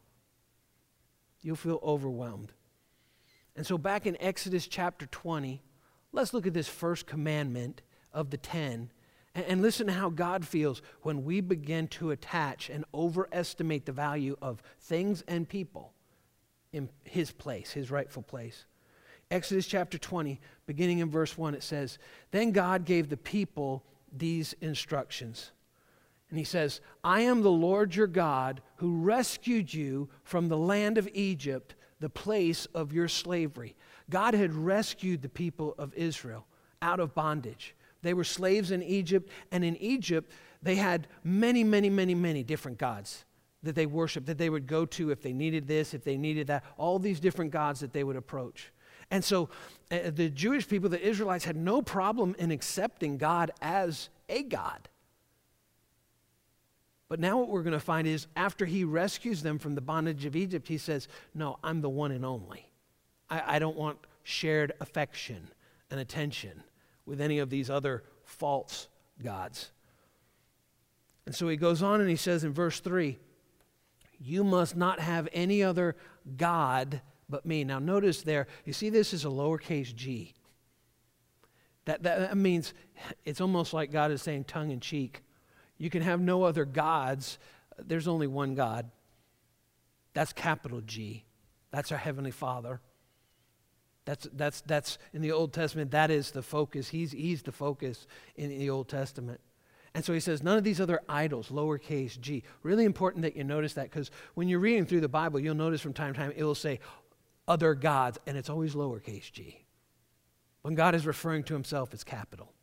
You'll 1.42 1.56
feel 1.56 1.80
overwhelmed. 1.82 2.54
And 3.56 3.66
so, 3.66 3.80
back 3.80 4.06
in 4.06 4.16
Exodus 4.22 4.68
chapter 4.68 5.08
20, 5.08 5.64
let's 6.12 6.32
look 6.32 6.46
at 6.46 6.54
this 6.54 6.70
first 6.70 7.08
commandment 7.08 7.82
of 8.14 8.30
the 8.30 8.38
10 8.38 8.92
and, 9.34 9.46
and 9.46 9.64
listen 9.64 9.88
to 9.88 9.94
how 9.94 10.12
God 10.12 10.46
feels 10.46 10.84
when 11.02 11.24
we 11.24 11.42
begin 11.42 11.88
to 11.88 12.12
attach 12.12 12.70
and 12.70 12.86
overestimate 12.94 13.88
the 13.88 13.92
value 13.92 14.38
of 14.44 14.62
things 14.80 15.24
and 15.28 15.50
people 15.50 15.96
in 16.74 16.90
His 17.04 17.32
place, 17.32 17.72
His 17.72 17.92
rightful 17.92 18.24
place. 18.24 18.66
Exodus 19.32 19.66
chapter 19.66 19.98
20, 19.98 20.42
beginning 20.66 21.00
in 21.00 21.10
verse 21.10 21.38
1, 21.38 21.56
it 21.56 21.64
says, 21.64 21.98
Then 22.32 22.52
God 22.52 22.84
gave 22.84 23.10
the 23.10 23.18
people 23.18 23.84
these 24.12 24.54
instructions. 24.60 25.52
And 26.30 26.38
he 26.38 26.44
says, 26.44 26.82
I 27.04 27.22
am 27.22 27.42
the 27.42 27.52
Lord 27.52 27.96
your 27.96 28.08
God 28.08 28.62
who 28.78 29.02
rescued 29.02 29.74
you 29.74 30.10
from 30.24 30.50
the 30.50 30.58
land 30.58 30.98
of 30.98 31.10
Egypt, 31.14 31.76
the 32.02 32.10
place 32.10 32.66
of 32.68 32.92
your 32.92 33.08
slavery. 33.08 33.76
God 34.10 34.34
had 34.34 34.54
rescued 34.54 35.22
the 35.22 35.30
people 35.30 35.76
of 35.78 35.94
Israel 35.94 36.46
out 36.82 37.00
of 37.00 37.16
bondage. 37.16 37.74
They 38.02 38.14
were 38.14 38.24
slaves 38.26 38.72
in 38.72 38.84
Egypt, 38.84 39.30
and 39.52 39.64
in 39.64 39.78
Egypt, 39.78 40.32
they 40.62 40.76
had 40.76 41.08
many, 41.24 41.64
many, 41.64 41.90
many, 41.90 42.16
many 42.16 42.44
different 42.44 42.78
gods 42.78 43.26
that 43.64 43.76
they 43.76 43.86
worshiped, 43.86 44.26
that 44.28 44.38
they 44.38 44.50
would 44.50 44.68
go 44.68 44.86
to 44.86 45.12
if 45.12 45.22
they 45.22 45.34
needed 45.34 45.68
this, 45.68 45.94
if 45.94 46.04
they 46.04 46.18
needed 46.18 46.48
that, 46.48 46.64
all 46.78 47.00
these 47.00 47.20
different 47.20 47.52
gods 47.52 47.80
that 47.82 47.94
they 47.94 48.04
would 48.04 48.16
approach. 48.16 48.72
And 49.12 49.24
so 49.24 49.50
uh, 49.92 50.10
the 50.10 50.30
Jewish 50.30 50.68
people, 50.68 50.90
the 50.90 51.02
Israelites, 51.02 51.46
had 51.46 51.58
no 51.58 51.82
problem 51.82 52.36
in 52.40 52.50
accepting 52.50 53.18
God 53.18 53.52
as 53.62 54.10
a 54.30 54.44
God. 54.44 54.88
But 57.10 57.20
now 57.20 57.38
what 57.38 57.50
we're 57.50 57.64
going 57.64 57.74
to 57.74 57.80
find 57.80 58.08
is 58.08 58.28
after 58.38 58.66
he 58.66 58.86
rescues 58.86 59.44
them 59.44 59.60
from 59.60 59.76
the 59.76 59.82
bondage 59.82 60.26
of 60.26 60.36
Egypt, 60.36 60.70
he 60.70 60.78
says, 60.78 61.10
No, 61.36 61.60
I'm 61.62 61.82
the 61.82 61.90
one 61.90 62.12
and 62.12 62.26
only. 62.26 62.72
I, 63.30 63.56
I 63.56 63.60
don't 63.60 63.76
want 63.76 63.98
shared 64.24 64.72
affection 64.80 65.50
and 65.90 66.00
attention 66.00 66.64
with 67.06 67.20
any 67.20 67.40
of 67.40 67.50
these 67.50 67.70
other 67.70 68.04
false 68.24 68.88
gods. 69.22 69.72
And 71.26 71.36
so 71.36 71.50
he 71.50 71.58
goes 71.58 71.84
on 71.84 72.00
and 72.00 72.10
he 72.10 72.16
says 72.16 72.46
in 72.46 72.54
verse 72.54 72.80
3 72.80 73.20
You 74.24 74.44
must 74.44 74.76
not 74.76 75.00
have 75.00 75.28
any 75.34 75.64
other 75.64 75.96
God 76.38 77.02
but 77.28 77.46
me. 77.46 77.64
Now, 77.64 77.80
notice 77.80 78.22
there, 78.22 78.48
you 78.66 78.74
see 78.74 78.90
this 78.90 79.14
is 79.14 79.26
a 79.26 79.30
lowercase 79.30 79.96
g. 79.96 80.34
That, 81.86 82.04
that 82.04 82.38
means 82.38 82.74
it's 83.26 83.42
almost 83.42 83.74
like 83.74 83.92
God 83.92 84.12
is 84.12 84.22
saying 84.22 84.44
tongue 84.44 84.70
in 84.70 84.80
cheek. 84.80 85.24
You 85.78 85.90
can 85.90 86.04
have 86.04 86.22
no 86.22 86.44
other 86.44 86.66
gods. 86.66 87.40
There's 87.80 88.08
only 88.08 88.28
one 88.28 88.54
God. 88.54 88.92
That's 90.14 90.34
capital 90.34 90.82
G. 90.82 91.26
That's 91.72 91.92
our 91.92 91.98
Heavenly 91.98 92.32
Father. 92.32 92.82
That's, 94.06 94.28
that's, 94.34 94.62
that's 94.62 94.98
in 95.14 95.22
the 95.22 95.32
Old 95.32 95.54
Testament, 95.54 95.92
that 95.92 96.12
is 96.12 96.32
the 96.32 96.44
focus. 96.44 96.90
He's, 96.90 97.12
he's 97.12 97.42
the 97.44 97.52
focus 97.52 98.08
in 98.36 98.50
the 98.50 98.70
Old 98.70 98.90
Testament. 98.90 99.40
And 99.94 100.06
so 100.06 100.14
he 100.14 100.20
says, 100.22 100.42
none 100.42 100.58
of 100.58 100.64
these 100.64 100.80
other 100.80 101.02
idols, 101.10 101.50
lowercase 101.50 102.20
g. 102.20 102.44
Really 102.64 102.86
important 102.86 103.24
that 103.24 103.36
you 103.36 103.44
notice 103.44 103.74
that 103.74 103.90
because 103.90 104.10
when 104.36 104.48
you're 104.48 104.60
reading 104.60 104.86
through 104.86 105.02
the 105.02 105.10
Bible, 105.10 105.40
you'll 105.40 105.56
notice 105.56 105.82
from 105.82 105.94
time 105.94 106.14
to 106.14 106.20
time 106.20 106.34
it 106.36 106.44
will 106.44 106.56
say 106.56 106.80
other 107.48 107.74
gods, 107.74 108.18
and 108.26 108.38
it's 108.38 108.50
always 108.50 108.74
lowercase 108.74 109.32
g. 109.32 109.66
When 110.62 110.76
God 110.76 110.96
is 110.96 111.06
referring 111.06 111.44
to 111.46 111.54
himself, 111.54 111.94
it's 111.94 112.04
capital. 112.04 112.54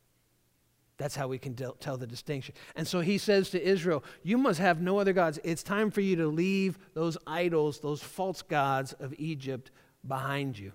That's 0.97 1.15
how 1.15 1.29
we 1.29 1.39
can 1.39 1.55
tell 1.55 1.97
the 1.97 2.07
distinction. 2.07 2.55
And 2.75 2.87
so 2.87 3.01
he 3.01 3.19
says 3.19 3.51
to 3.51 3.63
Israel, 3.63 4.03
You 4.23 4.37
must 4.37 4.59
have 4.59 4.81
no 4.81 4.99
other 4.99 5.13
gods. 5.13 5.39
It's 5.45 5.63
time 5.63 5.91
for 5.93 6.01
you 6.01 6.17
to 6.17 6.27
leave 6.27 6.79
those 6.95 7.17
idols, 7.27 7.79
those 7.79 8.03
false 8.03 8.43
gods 8.43 8.95
of 8.95 9.15
Egypt 9.17 9.71
behind 10.07 10.59
you. 10.59 10.73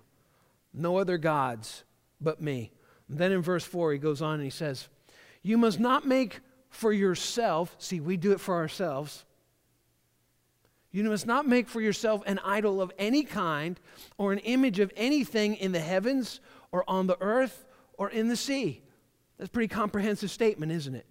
No 0.72 0.96
other 0.96 1.18
gods 1.18 1.84
but 2.20 2.40
me. 2.40 2.72
And 3.08 3.18
then 3.18 3.32
in 3.32 3.42
verse 3.42 3.64
4, 3.64 3.92
he 3.92 3.98
goes 3.98 4.22
on 4.22 4.34
and 4.36 4.44
he 4.44 4.50
says, 4.50 4.88
You 5.44 5.58
must 5.58 5.78
not 5.78 6.04
make 6.04 6.40
for 6.70 6.92
yourself, 6.92 7.76
see, 7.78 8.00
we 8.00 8.16
do 8.16 8.32
it 8.32 8.40
for 8.40 8.56
ourselves. 8.56 9.24
You 10.90 11.04
must 11.04 11.26
not 11.26 11.46
make 11.46 11.68
for 11.68 11.80
yourself 11.80 12.22
an 12.26 12.40
idol 12.44 12.80
of 12.80 12.90
any 12.98 13.22
kind 13.22 13.78
or 14.16 14.32
an 14.32 14.38
image 14.40 14.80
of 14.80 14.92
anything 14.96 15.54
in 15.56 15.72
the 15.72 15.80
heavens 15.80 16.40
or 16.72 16.82
on 16.88 17.06
the 17.06 17.18
earth 17.20 17.66
or 17.98 18.10
in 18.10 18.28
the 18.28 18.36
sea. 18.36 18.82
That's 19.36 19.48
a 19.48 19.52
pretty 19.52 19.68
comprehensive 19.68 20.30
statement, 20.30 20.72
isn't 20.72 20.94
it? 20.94 21.06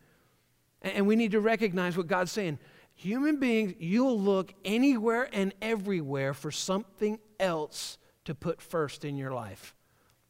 And 0.82 1.06
we 1.06 1.16
need 1.16 1.32
to 1.32 1.40
recognize 1.40 1.96
what 1.96 2.08
God's 2.08 2.32
saying. 2.32 2.60
Human 2.96 3.40
beings, 3.40 3.76
you'll 3.78 4.20
look 4.20 4.54
anywhere 4.66 5.30
and 5.32 5.54
everywhere 5.62 6.34
for 6.34 6.52
something 6.52 7.20
else 7.40 7.98
to 8.26 8.34
put 8.34 8.62
first 8.62 9.06
in 9.06 9.16
your 9.16 9.32
life, 9.32 9.76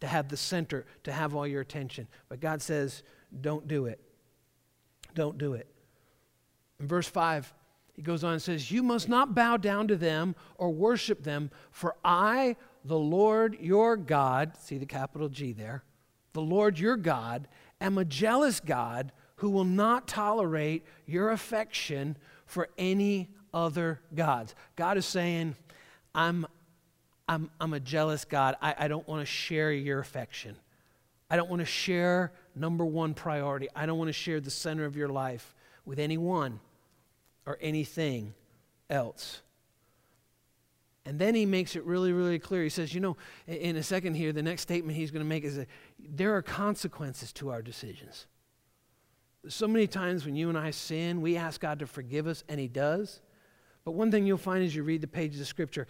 to 0.01 0.07
have 0.07 0.29
the 0.29 0.37
center, 0.37 0.85
to 1.03 1.11
have 1.11 1.35
all 1.35 1.47
your 1.47 1.61
attention. 1.61 2.07
But 2.27 2.39
God 2.39 2.61
says, 2.61 3.03
don't 3.41 3.67
do 3.67 3.85
it. 3.85 3.99
Don't 5.15 5.37
do 5.37 5.53
it. 5.53 5.67
In 6.79 6.87
verse 6.87 7.07
5, 7.07 7.53
he 7.93 8.01
goes 8.01 8.23
on 8.23 8.33
and 8.33 8.41
says, 8.41 8.71
You 8.71 8.83
must 8.83 9.07
not 9.07 9.35
bow 9.35 9.57
down 9.57 9.87
to 9.87 9.95
them 9.95 10.35
or 10.57 10.71
worship 10.71 11.23
them, 11.23 11.51
for 11.71 11.95
I, 12.03 12.55
the 12.83 12.97
Lord 12.97 13.57
your 13.59 13.95
God, 13.95 14.53
see 14.57 14.77
the 14.77 14.85
capital 14.85 15.29
G 15.29 15.53
there, 15.53 15.83
the 16.33 16.41
Lord 16.41 16.79
your 16.79 16.97
God, 16.97 17.47
am 17.79 17.97
a 17.97 18.05
jealous 18.05 18.59
God 18.59 19.11
who 19.37 19.49
will 19.49 19.65
not 19.65 20.07
tolerate 20.07 20.83
your 21.05 21.31
affection 21.31 22.17
for 22.45 22.69
any 22.77 23.29
other 23.53 24.01
gods. 24.15 24.55
God 24.75 24.97
is 24.97 25.05
saying, 25.05 25.55
I'm, 26.15 26.45
I'm, 27.27 27.51
I'm 27.59 27.73
a 27.73 27.79
jealous 27.79 28.25
God. 28.25 28.55
I, 28.61 28.75
I 28.77 28.87
don't 28.87 29.07
want 29.07 29.21
to 29.21 29.25
share 29.25 29.71
your 29.71 29.99
affection. 29.99 30.55
I 31.29 31.35
don't 31.35 31.49
want 31.49 31.61
to 31.61 31.65
share 31.65 32.31
number 32.55 32.85
one 32.85 33.13
priority. 33.13 33.67
I 33.75 33.85
don't 33.85 33.97
want 33.97 34.09
to 34.09 34.13
share 34.13 34.39
the 34.39 34.51
center 34.51 34.85
of 34.85 34.95
your 34.95 35.09
life 35.09 35.55
with 35.85 35.99
anyone 35.99 36.59
or 37.45 37.57
anything 37.61 38.33
else. 38.89 39.41
And 41.05 41.19
then 41.19 41.35
he 41.35 41.45
makes 41.45 41.75
it 41.75 41.83
really, 41.83 42.13
really 42.13 42.39
clear. 42.39 42.63
He 42.63 42.69
says, 42.69 42.93
you 42.93 43.01
know, 43.01 43.17
in 43.45 43.75
a 43.75 43.83
second 43.83 44.15
here, 44.15 44.31
the 44.31 44.41
next 44.41 44.61
statement 44.61 44.97
he's 44.97 45.11
going 45.11 45.23
to 45.23 45.27
make 45.27 45.43
is 45.43 45.57
that 45.57 45.67
there 45.99 46.33
are 46.35 46.41
consequences 46.41 47.33
to 47.33 47.49
our 47.49 47.61
decisions. 47.61 48.27
So 49.49 49.67
many 49.67 49.87
times 49.87 50.25
when 50.25 50.37
you 50.37 50.47
and 50.47 50.57
I 50.57 50.71
sin, 50.71 51.21
we 51.21 51.35
ask 51.35 51.59
God 51.59 51.79
to 51.79 51.87
forgive 51.87 52.27
us, 52.27 52.45
and 52.47 52.57
he 52.57 52.69
does. 52.69 53.19
But 53.83 53.91
one 53.91 54.11
thing 54.11 54.25
you'll 54.25 54.37
find 54.37 54.63
as 54.63 54.73
you 54.73 54.83
read 54.83 55.01
the 55.01 55.07
pages 55.07 55.41
of 55.41 55.47
Scripture, 55.47 55.87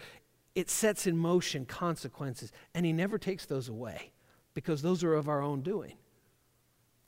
it 0.55 0.71
sets 0.71 1.05
in 1.05 1.15
motion 1.15 1.65
consequences, 1.65 2.51
and 2.73 2.83
he 2.83 2.91
never 2.91 3.19
takes 3.19 3.45
those 3.45 3.69
away 3.69 4.11
because 4.55 4.81
those 4.81 5.03
are 5.03 5.13
of 5.13 5.29
our 5.29 5.41
own 5.41 5.61
doing. 5.61 5.93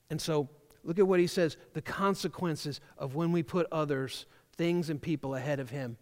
And 0.09 0.21
so, 0.21 0.50
look 0.83 1.00
at 1.00 1.07
what 1.07 1.19
he 1.19 1.27
says 1.27 1.57
the 1.74 1.81
consequences 1.81 2.81
of 2.97 3.15
when 3.15 3.31
we 3.31 3.43
put 3.43 3.67
others, 3.71 4.25
things, 4.55 4.89
and 4.89 5.01
people 5.01 5.35
ahead 5.35 5.59
of 5.59 5.69
him. 5.69 5.97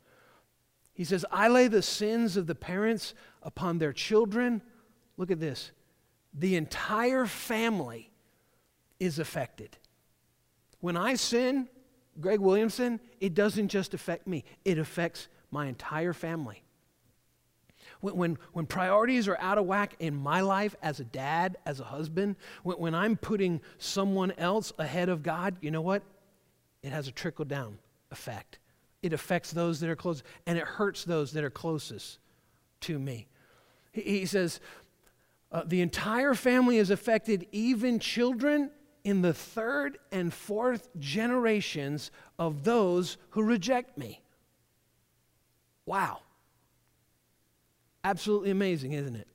He 0.94 1.04
says, 1.04 1.26
I 1.32 1.48
lay 1.48 1.68
the 1.68 1.82
sins 1.82 2.38
of 2.38 2.46
the 2.48 2.56
parents 2.56 3.14
upon 3.42 3.80
their 3.80 3.94
children. 3.94 4.62
Look 5.18 5.32
at 5.32 5.40
this. 5.40 5.72
The 6.34 6.56
entire 6.56 7.26
family 7.26 8.12
is 9.00 9.20
affected. 9.20 9.78
When 10.80 10.98
I 10.98 11.16
sin, 11.16 11.68
Greg 12.20 12.40
Williamson, 12.40 13.00
it 13.20 13.34
doesn't 13.34 13.70
just 13.70 13.94
affect 13.94 14.28
me, 14.28 14.44
it 14.66 14.78
affects 14.78 15.28
my 15.50 15.68
entire 15.68 16.14
family. 16.14 16.63
When, 18.04 18.38
when, 18.52 18.66
priorities 18.66 19.28
are 19.28 19.38
out 19.40 19.58
of 19.58 19.66
whack 19.66 19.96
in 20.00 20.16
my 20.16 20.42
life 20.42 20.76
as 20.82 21.00
a 21.00 21.06
dad, 21.06 21.58
as 21.66 21.80
a 21.80 21.86
husband, 21.86 22.36
when, 22.64 22.78
when 22.78 22.96
I'm 22.96 23.16
putting 23.16 23.62
someone 23.78 24.34
else 24.38 24.74
ahead 24.78 25.10
of 25.10 25.24
God, 25.24 25.56
you 25.62 25.72
know 25.72 25.82
what? 25.82 26.04
It 26.82 26.92
has 26.92 27.08
a 27.08 27.12
trickle 27.12 27.46
down 27.46 27.78
effect 28.12 28.60
it 29.04 29.12
affects 29.12 29.52
those 29.52 29.82
that 29.82 29.90
are 29.90 29.98
close, 29.98 30.24
and 30.48 30.58
it 30.58 30.64
hurts 30.64 31.04
those 31.04 31.34
that 31.34 31.44
are 31.44 31.50
closest 31.50 32.20
to 32.80 32.98
me. 32.98 33.28
He, 33.92 34.02
he 34.02 34.26
says, 34.26 34.62
uh, 35.52 35.64
the 35.66 35.82
entire 35.82 36.34
family 36.34 36.78
is 36.78 36.90
affected, 36.90 37.46
even 37.52 38.00
children 38.00 38.72
in 39.04 39.22
the 39.22 39.34
third 39.34 40.00
and 40.12 40.34
fourth 40.34 40.88
generations 40.98 42.10
of 42.40 42.64
those 42.64 43.18
who 43.32 43.44
reject 43.44 43.98
me. 43.98 44.22
Wow. 45.86 46.22
Absolutely 48.04 48.52
amazing, 48.52 48.94
isn't 48.94 49.16
it? 49.16 49.28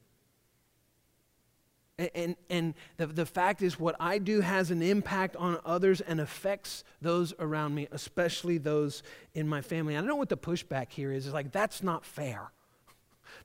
And, 2.14 2.36
and 2.48 2.74
the, 2.96 3.06
the 3.06 3.26
fact 3.26 3.60
is, 3.60 3.80
what 3.80 3.96
I 3.98 4.18
do 4.18 4.40
has 4.40 4.70
an 4.70 4.82
impact 4.82 5.34
on 5.34 5.58
others 5.64 6.00
and 6.00 6.20
affects 6.20 6.84
those 7.02 7.34
around 7.40 7.74
me, 7.74 7.88
especially 7.90 8.58
those 8.58 9.02
in 9.34 9.48
my 9.48 9.62
family. 9.62 9.96
I 9.96 9.98
don't 9.98 10.06
know 10.06 10.14
what 10.14 10.28
the 10.28 10.36
pushback 10.36 10.92
here 10.92 11.10
is. 11.10 11.26
It's 11.26 11.34
like, 11.34 11.50
that's 11.50 11.82
not 11.82 12.04
fair. 12.04 12.52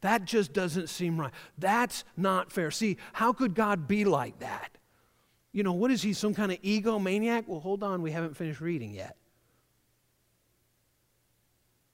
That 0.02 0.26
just 0.26 0.54
doesn't 0.54 0.90
seem 0.90 1.20
right. 1.20 1.34
That's 1.58 2.04
not 2.16 2.52
fair. 2.52 2.70
See, 2.70 2.98
how 3.14 3.34
could 3.34 3.56
God 3.56 3.88
be 3.88 4.06
like 4.06 4.38
that? 4.40 4.78
You 5.52 5.64
know, 5.64 5.74
what 5.74 5.90
is 5.90 6.04
he, 6.04 6.14
some 6.14 6.36
kind 6.36 6.52
of 6.52 6.62
egomaniac? 6.62 7.48
Well, 7.48 7.60
hold 7.60 7.82
on, 7.82 8.04
we 8.04 8.12
haven't 8.12 8.38
finished 8.38 8.62
reading 8.62 8.94
yet. 8.94 9.16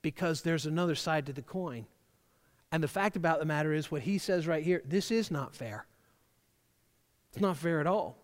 Because 0.02 0.42
there's 0.42 0.66
another 0.66 0.94
side 0.94 1.26
to 1.26 1.32
the 1.32 1.42
coin. 1.42 1.86
And 2.72 2.82
the 2.82 2.88
fact 2.88 3.16
about 3.16 3.40
the 3.40 3.44
matter 3.44 3.72
is, 3.72 3.90
what 3.90 4.02
he 4.02 4.18
says 4.18 4.46
right 4.46 4.62
here 4.62 4.82
this 4.84 5.10
is 5.10 5.30
not 5.30 5.54
fair. 5.54 5.86
It's 7.32 7.40
not 7.40 7.56
fair 7.56 7.80
at 7.80 7.86
all. 7.86 8.18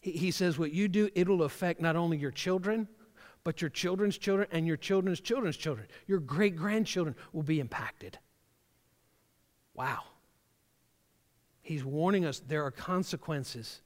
He, 0.00 0.12
he 0.12 0.30
says, 0.30 0.58
What 0.58 0.72
you 0.72 0.88
do, 0.88 1.08
it'll 1.14 1.42
affect 1.42 1.80
not 1.80 1.96
only 1.96 2.16
your 2.16 2.30
children, 2.30 2.88
but 3.44 3.60
your 3.60 3.70
children's 3.70 4.18
children 4.18 4.48
and 4.52 4.66
your 4.66 4.76
children's 4.76 5.20
children's 5.20 5.56
children. 5.56 5.88
Your 6.06 6.20
great 6.20 6.56
grandchildren 6.56 7.16
will 7.32 7.42
be 7.42 7.60
impacted. 7.60 8.18
Wow. 9.74 10.02
He's 11.62 11.84
warning 11.84 12.24
us 12.24 12.40
there 12.46 12.64
are 12.64 12.70
consequences 12.70 13.82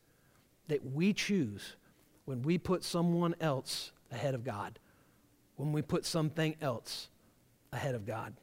that 0.68 0.84
we 0.84 1.12
choose 1.12 1.76
when 2.24 2.42
we 2.42 2.58
put 2.58 2.82
someone 2.82 3.34
else 3.40 3.92
ahead 4.10 4.34
of 4.34 4.44
God, 4.44 4.78
when 5.56 5.72
we 5.72 5.82
put 5.82 6.04
something 6.04 6.56
else 6.60 7.08
ahead 7.72 7.94
of 7.94 8.04
God. 8.04 8.34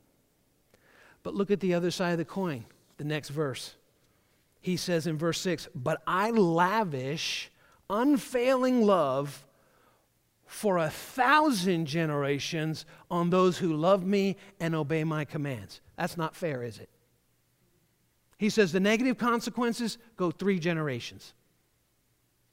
But 1.23 1.36
look 1.36 1.51
at 1.51 1.59
the 1.59 1.73
other 1.73 1.91
side 1.91 2.12
of 2.12 2.17
the 2.17 2.25
coin, 2.25 2.65
the 2.97 3.03
next 3.03 3.29
verse 3.29 3.75
he 4.63 4.77
says 4.77 5.05
in 5.05 5.17
verse 5.17 5.39
6 5.41 5.67
But 5.75 6.01
I 6.07 6.31
lavish 6.31 7.51
unfailing 7.89 8.81
love 8.81 9.45
for 10.45 10.77
a 10.77 10.89
thousand 10.89 11.86
generations 11.86 12.86
on 13.12 13.29
those 13.29 13.57
who 13.57 13.73
love 13.73 14.05
me 14.05 14.38
and 14.59 14.73
obey 14.73 15.03
my 15.03 15.25
commands. 15.25 15.81
That's 15.97 16.17
not 16.17 16.36
fair, 16.36 16.63
is 16.63 16.79
it? 16.79 16.89
He 18.38 18.49
says 18.49 18.71
the 18.71 18.79
negative 18.79 19.17
consequences 19.17 19.97
go 20.15 20.31
three 20.31 20.59
generations. 20.59 21.33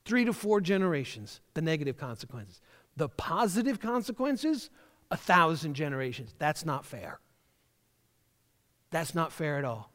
Three 0.04 0.24
to 0.24 0.32
four 0.32 0.60
generations, 0.60 1.40
the 1.54 1.62
negative 1.62 1.96
consequences. 1.96 2.60
The 2.96 3.08
positive 3.08 3.78
consequences, 3.78 4.70
a 5.12 5.16
thousand 5.16 5.74
generations. 5.74 6.34
That's 6.38 6.64
not 6.64 6.84
fair. 6.84 7.20
That's 8.90 9.14
not 9.14 9.32
fair 9.32 9.58
at 9.58 9.64
all. 9.64 9.90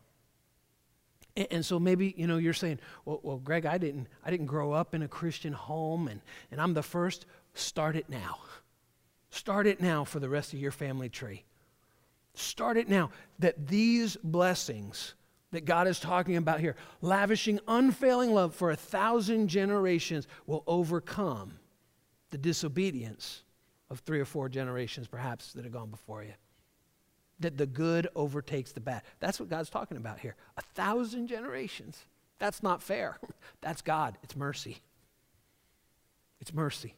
And, 1.38 1.48
and, 1.52 1.66
so 1.66 1.80
maybe, 1.80 2.14
you 2.18 2.28
know, 2.28 2.38
you're 2.38 2.54
saying, 2.54 2.80
well, 3.04 3.20
well, 3.24 3.38
Greg, 3.38 3.66
I 3.66 3.78
didn't, 3.78 4.08
I 4.24 4.32
didn't 4.32 4.46
grow 4.46 4.72
up 4.72 4.94
in 4.94 5.02
a 5.02 5.08
Christian 5.08 5.54
home 5.54 6.08
and, 6.08 6.22
and 6.52 6.62
I'm 6.62 6.74
the 6.74 6.84
first. 6.84 7.26
Start 7.54 7.96
it 7.96 8.10
now. 8.10 8.38
Start 9.30 9.68
it 9.68 9.82
now 9.82 10.04
for 10.06 10.20
the 10.20 10.30
rest 10.30 10.54
of 10.54 10.60
your 10.60 10.72
family 10.72 11.10
tree. 11.10 11.44
Start 12.36 12.78
it 12.78 12.90
now 12.90 13.12
that 13.40 13.68
these 13.68 14.18
blessings 14.24 15.16
that 15.52 15.66
God 15.66 15.88
is 15.88 16.00
talking 16.00 16.38
about 16.38 16.60
here, 16.60 16.76
lavishing 17.02 17.60
unfailing 17.68 18.34
love 18.34 18.56
for 18.56 18.72
a 18.72 18.76
thousand 18.76 19.48
generations, 19.48 20.28
will 20.46 20.64
overcome 20.68 21.54
the 22.32 22.38
disobedience 22.38 23.44
of 23.90 24.00
three 24.00 24.20
or 24.20 24.26
four 24.26 24.50
generations, 24.50 25.08
perhaps, 25.08 25.54
that 25.54 25.64
have 25.64 25.72
gone 25.72 25.90
before 25.90 26.24
you 26.24 26.34
that 27.40 27.58
the 27.58 27.66
good 27.66 28.08
overtakes 28.16 28.72
the 28.72 28.80
bad. 28.80 29.02
That's 29.20 29.40
what 29.40 29.50
God's 29.50 29.70
talking 29.70 29.98
about 29.98 30.20
here. 30.20 30.36
A 30.58 30.62
thousand 30.62 31.28
generations. 31.28 32.06
That's 32.40 32.64
not 32.64 32.82
fair. 32.82 33.18
That's 33.62 33.82
God. 33.82 34.18
It's 34.24 34.36
mercy. 34.36 34.82
It's 36.40 36.54
mercy. 36.54 36.96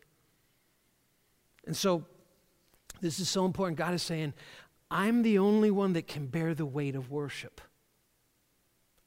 And 1.65 1.75
so, 1.75 2.05
this 3.01 3.19
is 3.19 3.29
so 3.29 3.45
important. 3.45 3.77
God 3.77 3.93
is 3.93 4.01
saying, 4.01 4.33
I'm 4.89 5.21
the 5.21 5.39
only 5.39 5.69
one 5.69 5.93
that 5.93 6.07
can 6.07 6.27
bear 6.27 6.53
the 6.53 6.65
weight 6.65 6.95
of 6.95 7.11
worship. 7.11 7.61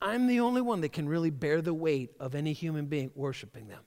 I'm 0.03 0.27
the 0.27 0.41
only 0.41 0.63
one 0.63 0.81
that 0.81 0.93
can 0.93 1.09
really 1.09 1.31
bear 1.31 1.61
the 1.61 1.75
weight 1.75 2.11
of 2.19 2.35
any 2.35 2.53
human 2.53 2.87
being 2.87 3.11
worshiping 3.15 3.69
them. 3.69 3.83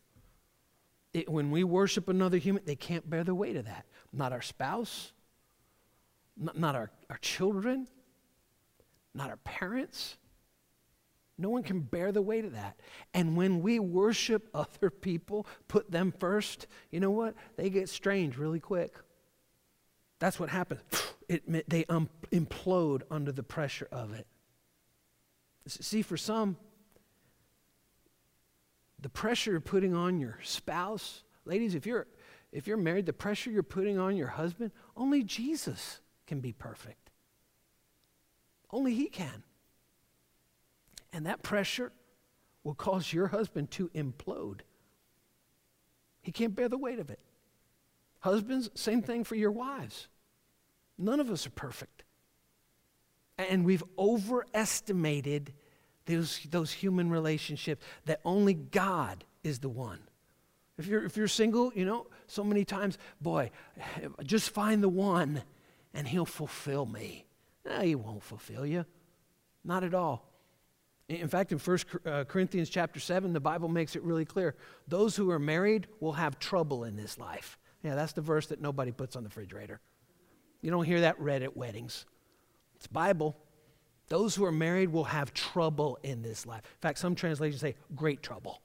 It, 1.13 1.29
when 1.29 1.51
we 1.51 1.63
worship 1.63 2.08
another 2.08 2.38
human, 2.38 2.63
they 2.65 2.75
can't 2.75 3.08
bear 3.08 3.23
the 3.23 3.36
weight 3.36 3.56
of 3.56 3.65
that. 3.65 3.86
Not 4.12 4.32
our 4.32 4.41
spouse, 4.41 5.12
not, 6.37 6.57
not 6.57 6.75
our, 6.75 6.91
our 7.09 7.17
children, 7.17 7.87
not 9.13 9.29
our 9.29 9.37
parents. 9.37 10.17
No 11.37 11.49
one 11.49 11.63
can 11.63 11.81
bear 11.81 12.11
the 12.11 12.21
weight 12.21 12.45
of 12.45 12.53
that. 12.53 12.79
And 13.13 13.35
when 13.35 13.61
we 13.61 13.79
worship 13.79 14.49
other 14.53 14.89
people, 14.89 15.47
put 15.67 15.91
them 15.91 16.13
first, 16.19 16.67
you 16.91 16.99
know 16.99 17.11
what? 17.11 17.35
They 17.55 17.69
get 17.69 17.89
strange 17.89 18.37
really 18.37 18.59
quick. 18.59 18.95
That's 20.19 20.39
what 20.39 20.49
happens. 20.49 20.81
It, 21.29 21.69
they 21.69 21.85
um, 21.85 22.09
implode 22.33 23.03
under 23.09 23.31
the 23.31 23.43
pressure 23.43 23.87
of 23.93 24.13
it. 24.13 24.27
See, 25.65 26.01
for 26.01 26.17
some, 26.17 26.57
the 28.99 29.07
pressure 29.07 29.51
you're 29.51 29.61
putting 29.61 29.95
on 29.95 30.19
your 30.19 30.37
spouse, 30.43 31.23
ladies, 31.45 31.75
if 31.75 31.85
you're 31.85 32.07
if 32.51 32.67
you're 32.67 32.77
married, 32.77 33.05
the 33.05 33.13
pressure 33.13 33.49
you're 33.49 33.63
putting 33.63 33.97
on 33.97 34.17
your 34.17 34.27
husband, 34.27 34.71
only 34.97 35.23
Jesus 35.23 36.01
can 36.27 36.39
be 36.39 36.53
perfect. 36.53 37.09
Only 38.71 38.93
He 38.93 39.07
can. 39.07 39.43
And 41.12 41.25
that 41.25 41.43
pressure 41.43 41.91
will 42.63 42.73
cause 42.73 43.13
your 43.13 43.27
husband 43.27 43.71
to 43.71 43.89
implode. 43.89 44.62
He 46.21 46.31
can't 46.31 46.55
bear 46.55 46.69
the 46.69 46.77
weight 46.77 46.99
of 46.99 47.09
it. 47.09 47.19
Husbands, 48.21 48.69
same 48.73 49.01
thing 49.01 49.23
for 49.23 49.36
your 49.36 49.51
wives. 49.51 50.07
None 50.97 51.19
of 51.19 51.29
us 51.29 51.45
are 51.45 51.51
perfect. 51.51 52.03
And 53.38 53.65
we've 53.65 53.83
overestimated 53.97 55.53
those, 56.05 56.39
those 56.49 56.71
human 56.71 57.09
relationships 57.09 57.83
that 58.05 58.21
only 58.23 58.53
God 58.53 59.25
is 59.43 59.59
the 59.59 59.69
one. 59.69 59.99
If 60.77 60.88
you're, 60.88 61.03
if 61.03 61.17
you're 61.17 61.27
single, 61.27 61.71
you 61.75 61.86
know, 61.86 62.07
so 62.27 62.43
many 62.43 62.65
times, 62.65 62.97
boy, 63.21 63.51
just 64.23 64.49
find 64.49 64.81
the 64.81 64.89
one 64.89 65.43
and 65.93 66.08
he'll 66.08 66.25
fulfill 66.25 66.86
me. 66.86 67.25
No, 67.65 67.82
he 67.82 67.95
won't 67.95 68.23
fulfill 68.23 68.65
you. 68.65 68.86
Not 69.63 69.84
at 69.84 69.93
all. 69.93 70.29
In 71.10 71.27
fact, 71.27 71.51
in 71.51 71.60
1 71.60 71.77
uh, 72.06 72.23
Corinthians 72.25 72.69
chapter 72.69 72.99
7, 72.99 73.34
the 73.34 73.39
Bible 73.39 73.67
makes 73.67 73.95
it 73.95 74.03
really 74.03 74.25
clear. 74.25 74.56
Those 74.88 75.15
who 75.15 75.29
are 75.32 75.39
married 75.39 75.88
will 75.99 76.13
have 76.13 76.39
trouble 76.39 76.86
in 76.86 76.95
this 76.95 77.17
life. 77.17 77.58
Yeah, 77.84 77.95
that's 77.95 78.13
the 78.13 78.21
verse 78.21 78.47
that 78.47 78.62
nobody 78.62 78.91
puts 78.91 79.15
on 79.15 79.23
the 79.23 79.29
refrigerator. 79.29 79.79
You 80.62 80.71
don't 80.71 80.86
hear 80.86 81.01
that 81.01 81.19
read 81.19 81.43
at 81.43 81.58
weddings. 81.58 82.06
It's 82.75 82.88
Bible. 82.88 83.36
Those 84.08 84.34
who 84.36 84.45
are 84.45 84.51
married 84.51 84.89
will 84.89 85.03
have 85.03 85.34
trouble 85.34 85.99
in 86.03 86.21
this 86.21 86.45
life. 86.45 86.62
In 86.63 86.82
fact, 86.82 86.99
some 86.99 87.15
translations 87.15 87.62
say 87.62 87.75
great 87.95 88.23
trouble. 88.23 88.62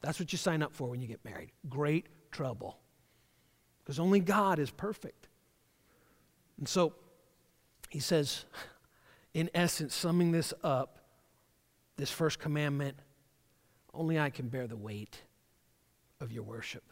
That's 0.00 0.18
what 0.18 0.32
you 0.32 0.38
sign 0.38 0.62
up 0.62 0.72
for 0.72 0.88
when 0.88 1.00
you 1.00 1.08
get 1.08 1.24
married. 1.24 1.50
Great 1.68 2.06
trouble. 2.30 2.78
Because 3.82 3.98
only 3.98 4.20
God 4.20 4.58
is 4.58 4.70
perfect. 4.70 5.28
And 6.60 6.68
so 6.68 6.92
he 7.88 7.98
says, 7.98 8.44
in 9.34 9.50
essence, 9.54 9.94
summing 9.94 10.30
this 10.30 10.54
up, 10.62 10.98
this 11.96 12.10
first 12.10 12.38
commandment 12.38 12.96
only 13.92 14.20
I 14.20 14.30
can 14.30 14.48
bear 14.48 14.68
the 14.68 14.76
weight 14.76 15.20
of 16.20 16.30
your 16.30 16.44
worship. 16.44 16.84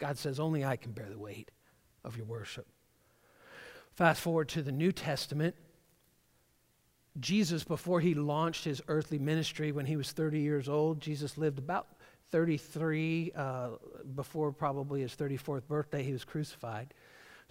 God 0.00 0.18
says, 0.18 0.40
only 0.40 0.64
I 0.64 0.74
can 0.74 0.90
bear 0.90 1.08
the 1.08 1.18
weight 1.18 1.52
of 2.04 2.16
your 2.16 2.26
worship. 2.26 2.66
Fast 3.92 4.20
forward 4.20 4.48
to 4.48 4.62
the 4.62 4.72
New 4.72 4.90
Testament. 4.90 5.54
Jesus, 7.20 7.62
before 7.62 8.00
he 8.00 8.14
launched 8.14 8.64
his 8.64 8.82
earthly 8.88 9.18
ministry 9.18 9.70
when 9.70 9.86
he 9.86 9.96
was 9.96 10.10
30 10.10 10.40
years 10.40 10.68
old, 10.68 11.00
Jesus 11.00 11.38
lived 11.38 11.58
about 11.58 11.86
33 12.32 13.32
uh, 13.36 13.68
before 14.16 14.50
probably 14.50 15.02
his 15.02 15.14
34th 15.14 15.68
birthday, 15.68 16.02
he 16.02 16.12
was 16.12 16.24
crucified. 16.24 16.94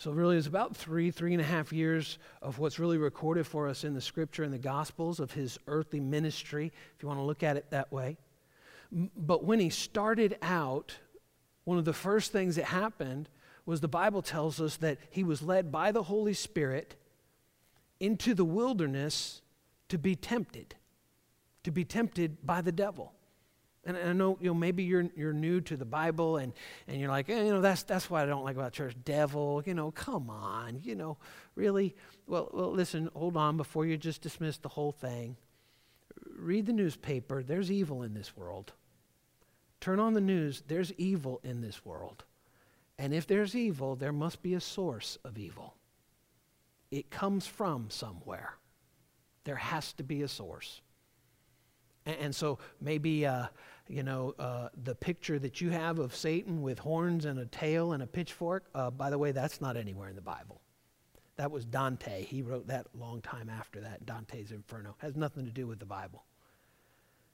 So, 0.02 0.10
really, 0.10 0.36
it's 0.36 0.48
about 0.48 0.76
three, 0.76 1.12
three 1.12 1.34
and 1.34 1.40
a 1.40 1.46
half 1.46 1.72
years 1.72 2.18
of 2.42 2.58
what's 2.58 2.80
really 2.80 2.98
recorded 2.98 3.46
for 3.46 3.68
us 3.68 3.84
in 3.84 3.94
the 3.94 4.02
scripture 4.02 4.42
and 4.42 4.52
the 4.52 4.58
gospels 4.58 5.20
of 5.20 5.32
his 5.32 5.60
earthly 5.68 6.00
ministry, 6.00 6.74
if 6.96 7.04
you 7.04 7.08
want 7.08 7.20
to 7.20 7.24
look 7.24 7.44
at 7.44 7.56
it 7.56 7.70
that 7.70 7.92
way. 7.92 8.18
But 8.92 9.44
when 9.44 9.60
he 9.60 9.70
started 9.70 10.40
out, 10.42 10.98
one 11.66 11.78
of 11.78 11.86
the 11.86 11.94
first 11.94 12.32
things 12.32 12.56
that 12.56 12.66
happened 12.66 13.30
was 13.68 13.80
the 13.80 13.88
Bible 13.88 14.24
tells 14.24 14.60
us 14.60 14.78
that 14.78 14.98
he 15.12 15.24
was 15.24 15.44
led 15.44 15.72
by 15.72 15.92
the 15.92 16.02
Holy 16.02 16.34
Spirit 16.34 16.96
into 18.00 18.34
the 18.34 18.44
wilderness 18.44 19.44
to 19.90 20.00
be 20.00 20.16
tempted, 20.16 20.74
to 21.64 21.70
be 21.70 21.86
tempted 21.86 22.44
by 22.44 22.62
the 22.62 22.72
devil. 22.72 23.14
And 23.84 23.98
I 23.98 24.14
know, 24.14 24.38
you 24.40 24.48
know, 24.48 24.54
maybe 24.54 24.84
you're, 24.84 25.08
you're 25.16 25.34
new 25.34 25.60
to 25.62 25.76
the 25.76 25.86
Bible 25.86 26.38
and, 26.38 26.54
and 26.88 27.00
you're 27.00 27.10
like, 27.10 27.30
eh, 27.30 27.44
you 27.44 27.52
know, 27.52 27.62
that's, 27.62 27.82
that's 27.84 28.10
what 28.10 28.22
I 28.22 28.26
don't 28.28 28.44
like 28.44 28.56
about 28.56 28.74
church. 28.74 28.96
Devil, 29.04 29.64
you 29.66 29.74
know, 29.74 29.90
come 29.90 30.30
on, 30.30 30.80
you 30.84 30.94
know, 30.94 31.18
really? 31.56 31.96
Well, 32.28 32.50
well, 32.54 32.72
listen, 32.72 33.10
hold 33.16 33.38
on 33.38 33.58
before 33.58 33.86
you 33.88 33.98
just 33.98 34.22
dismiss 34.22 34.58
the 34.58 34.70
whole 34.70 34.92
thing. 34.92 35.36
Read 36.38 36.68
the 36.68 36.74
newspaper. 36.74 37.42
There's 37.42 37.72
evil 37.72 38.04
in 38.04 38.14
this 38.14 38.38
world. 38.38 38.74
Turn 39.80 40.00
on 40.00 40.14
the 40.14 40.22
news. 40.22 40.62
There's 40.68 40.94
evil 40.94 41.42
in 41.44 41.62
this 41.62 41.84
world. 41.84 42.24
And 43.00 43.16
if 43.16 43.26
there's 43.26 43.56
evil, 43.56 43.96
there 43.96 44.14
must 44.14 44.44
be 44.44 44.54
a 44.54 44.62
source 44.62 45.18
of 45.26 45.40
evil. 45.40 45.74
It 46.92 47.10
comes 47.10 47.48
from 47.48 47.90
somewhere. 47.90 48.58
There 49.44 49.56
has 49.56 49.94
to 49.94 50.04
be 50.04 50.22
a 50.22 50.28
source. 50.28 50.82
And, 52.06 52.16
and 52.18 52.36
so 52.36 52.60
maybe, 52.80 53.26
uh, 53.26 53.48
you 53.88 54.04
know, 54.04 54.34
uh, 54.40 54.70
the 54.84 54.96
picture 54.96 55.40
that 55.40 55.62
you 55.62 55.70
have 55.70 56.00
of 56.00 56.16
Satan 56.16 56.62
with 56.62 56.80
horns 56.80 57.26
and 57.26 57.40
a 57.40 57.46
tail 57.46 57.94
and 57.94 58.04
a 58.04 58.08
pitchfork, 58.08 58.66
uh, 58.74 58.90
by 58.90 59.10
the 59.10 59.18
way, 59.18 59.32
that's 59.32 59.62
not 59.62 59.78
anywhere 59.78 60.10
in 60.10 60.16
the 60.16 60.22
Bible. 60.22 60.62
That 61.36 61.52
was 61.52 61.66
Dante. 61.66 62.24
He 62.24 62.42
wrote 62.42 62.68
that 62.68 62.88
long 62.94 63.22
time 63.22 63.50
after 63.50 63.82
that, 63.82 64.06
Dante's 64.06 64.52
Inferno. 64.52 64.96
Has 65.00 65.16
nothing 65.16 65.46
to 65.46 65.52
do 65.52 65.68
with 65.68 65.80
the 65.80 65.86
Bible. 65.86 66.24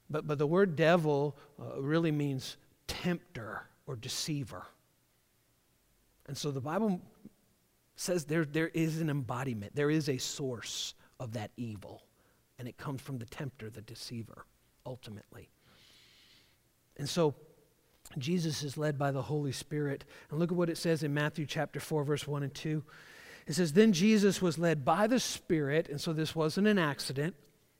But, 0.09 0.25
but 0.25 0.37
the 0.37 0.47
word 0.47 0.75
devil 0.75 1.37
uh, 1.59 1.81
really 1.81 2.11
means 2.11 2.57
tempter 2.87 3.63
or 3.85 3.95
deceiver. 3.95 4.65
And 6.27 6.37
so 6.37 6.51
the 6.51 6.61
Bible 6.61 7.01
says 7.95 8.25
there, 8.25 8.45
there 8.45 8.69
is 8.69 9.01
an 9.01 9.09
embodiment, 9.09 9.75
there 9.75 9.89
is 9.89 10.07
a 10.07 10.17
source 10.17 10.93
of 11.19 11.33
that 11.33 11.51
evil, 11.57 12.03
and 12.59 12.67
it 12.67 12.77
comes 12.77 13.01
from 13.01 13.17
the 13.17 13.25
tempter, 13.25 13.69
the 13.69 13.81
deceiver 13.81 14.45
ultimately. 14.87 15.49
And 16.97 17.07
so 17.07 17.35
Jesus 18.17 18.63
is 18.63 18.77
led 18.77 18.97
by 18.97 19.11
the 19.11 19.21
Holy 19.21 19.51
Spirit. 19.51 20.05
And 20.31 20.39
look 20.39 20.51
at 20.51 20.57
what 20.57 20.69
it 20.69 20.77
says 20.77 21.03
in 21.03 21.13
Matthew 21.13 21.45
chapter 21.45 21.79
4, 21.79 22.03
verse 22.03 22.27
1 22.27 22.43
and 22.43 22.53
2. 22.53 22.83
It 23.45 23.53
says, 23.53 23.73
Then 23.73 23.93
Jesus 23.93 24.41
was 24.41 24.57
led 24.57 24.83
by 24.83 25.07
the 25.07 25.19
Spirit, 25.19 25.89
and 25.89 25.99
so 25.99 26.13
this 26.13 26.35
wasn't 26.35 26.67
an 26.67 26.79
accident. 26.79 27.35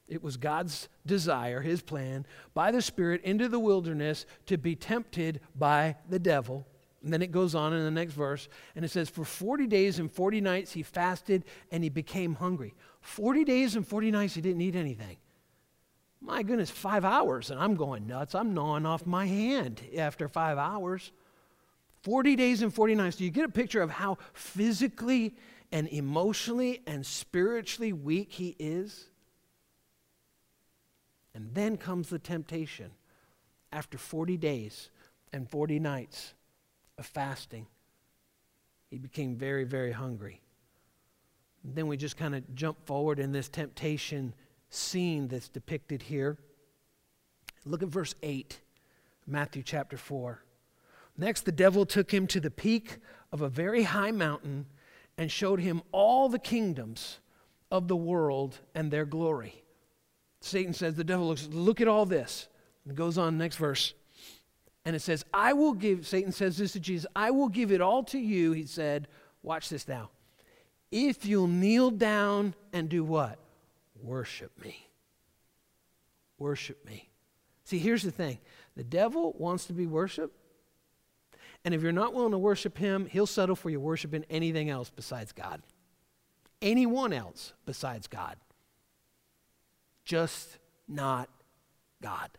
It 0.07 0.23
was 0.23 0.37
God's 0.37 0.87
desire, 1.05 1.61
his 1.61 1.81
plan, 1.81 2.25
by 2.53 2.71
the 2.71 2.81
Spirit 2.81 3.21
into 3.23 3.49
the 3.49 3.59
wilderness 3.59 4.25
to 4.45 4.57
be 4.57 4.75
tempted 4.75 5.41
by 5.55 5.95
the 6.07 6.19
devil. 6.19 6.65
And 7.03 7.11
then 7.11 7.21
it 7.21 7.31
goes 7.31 7.55
on 7.55 7.73
in 7.73 7.83
the 7.83 7.91
next 7.91 8.13
verse, 8.13 8.47
and 8.75 8.85
it 8.85 8.89
says, 8.89 9.09
For 9.09 9.25
40 9.25 9.67
days 9.67 9.99
and 9.99 10.11
40 10.11 10.41
nights 10.41 10.71
he 10.73 10.83
fasted 10.83 11.43
and 11.71 11.83
he 11.83 11.89
became 11.89 12.35
hungry. 12.35 12.73
40 13.01 13.43
days 13.43 13.75
and 13.75 13.85
40 13.85 14.11
nights 14.11 14.35
he 14.35 14.41
didn't 14.41 14.61
eat 14.61 14.75
anything. 14.75 15.17
My 16.27 16.43
goodness, 16.43 16.69
five 16.69 17.05
hours, 17.05 17.51
and 17.51 17.59
I'm 17.59 17.75
going 17.75 18.05
nuts. 18.05 18.35
I'm 18.35 18.53
gnawing 18.53 18.85
off 18.85 19.05
my 19.05 19.25
hand 19.25 19.81
after 19.97 20.27
five 20.27 20.57
hours. 20.57 21.13
40 22.03 22.35
days 22.35 22.61
and 22.61 22.73
40 22.73 22.95
nights. 22.95 23.15
Do 23.15 23.23
you 23.23 23.29
get 23.29 23.45
a 23.45 23.49
picture 23.49 23.81
of 23.81 23.89
how 23.89 24.17
physically 24.33 25.35
and 25.71 25.87
emotionally 25.87 26.81
and 26.85 27.05
spiritually 27.05 27.93
weak 27.93 28.33
he 28.33 28.57
is? 28.59 29.05
And 31.33 31.53
then 31.53 31.77
comes 31.77 32.09
the 32.09 32.19
temptation 32.19 32.91
after 33.71 33.97
40 33.97 34.35
days 34.35 34.89
and 35.31 35.49
40 35.49 35.79
nights 35.79 36.33
of 36.97 37.05
fasting. 37.05 37.67
He 38.89 38.97
became 38.97 39.37
very, 39.37 39.63
very 39.63 39.93
hungry. 39.93 40.41
And 41.63 41.73
then 41.73 41.87
we 41.87 41.95
just 41.95 42.17
kind 42.17 42.35
of 42.35 42.53
jump 42.53 42.85
forward 42.85 43.17
in 43.17 43.31
this 43.31 43.47
temptation 43.47 44.33
scene 44.69 45.27
that's 45.27 45.49
depicted 45.49 46.03
here. 46.03 46.37
Look 47.65 47.83
at 47.83 47.89
verse 47.89 48.15
8, 48.23 48.59
Matthew 49.25 49.63
chapter 49.63 49.97
4. 49.97 50.41
Next, 51.17 51.45
the 51.45 51.51
devil 51.51 51.85
took 51.85 52.13
him 52.13 52.27
to 52.27 52.39
the 52.39 52.51
peak 52.51 52.97
of 53.31 53.41
a 53.41 53.49
very 53.49 53.83
high 53.83 54.11
mountain 54.11 54.67
and 55.17 55.31
showed 55.31 55.59
him 55.59 55.81
all 55.91 56.29
the 56.29 56.39
kingdoms 56.39 57.19
of 57.71 57.87
the 57.87 57.95
world 57.95 58.59
and 58.75 58.91
their 58.91 59.05
glory. 59.05 59.63
Satan 60.41 60.73
says, 60.73 60.95
the 60.95 61.03
devil 61.03 61.27
looks, 61.27 61.47
look 61.51 61.81
at 61.81 61.87
all 61.87 62.05
this. 62.05 62.47
And 62.85 62.95
goes 62.95 63.17
on, 63.17 63.37
next 63.37 63.57
verse. 63.57 63.93
And 64.85 64.95
it 64.95 65.01
says, 65.01 65.25
I 65.33 65.53
will 65.53 65.73
give, 65.73 66.07
Satan 66.07 66.31
says 66.31 66.57
this 66.57 66.71
to 66.73 66.79
Jesus, 66.79 67.09
I 67.15 67.31
will 67.31 67.49
give 67.49 67.71
it 67.71 67.81
all 67.81 68.03
to 68.05 68.19
you, 68.19 68.53
he 68.53 68.65
said. 68.65 69.07
Watch 69.43 69.69
this 69.69 69.87
now. 69.87 70.11
If 70.91 71.25
you'll 71.25 71.47
kneel 71.47 71.91
down 71.91 72.53
and 72.71 72.87
do 72.87 73.03
what? 73.03 73.39
Worship 74.01 74.51
me. 74.61 74.87
Worship 76.37 76.85
me. 76.85 77.09
See, 77.63 77.79
here's 77.79 78.03
the 78.03 78.11
thing 78.11 78.39
the 78.75 78.83
devil 78.83 79.35
wants 79.37 79.65
to 79.65 79.73
be 79.73 79.85
worshiped. 79.85 80.35
And 81.65 81.73
if 81.73 81.81
you're 81.81 81.91
not 81.91 82.13
willing 82.13 82.31
to 82.31 82.37
worship 82.37 82.77
him, 82.77 83.07
he'll 83.07 83.25
settle 83.25 83.55
for 83.55 83.69
you 83.69 83.79
worshiping 83.79 84.23
anything 84.29 84.69
else 84.69 84.89
besides 84.89 85.31
God. 85.31 85.61
Anyone 86.61 87.11
else 87.11 87.53
besides 87.65 88.07
God. 88.07 88.37
Just 90.05 90.59
not 90.87 91.29
God. 92.01 92.29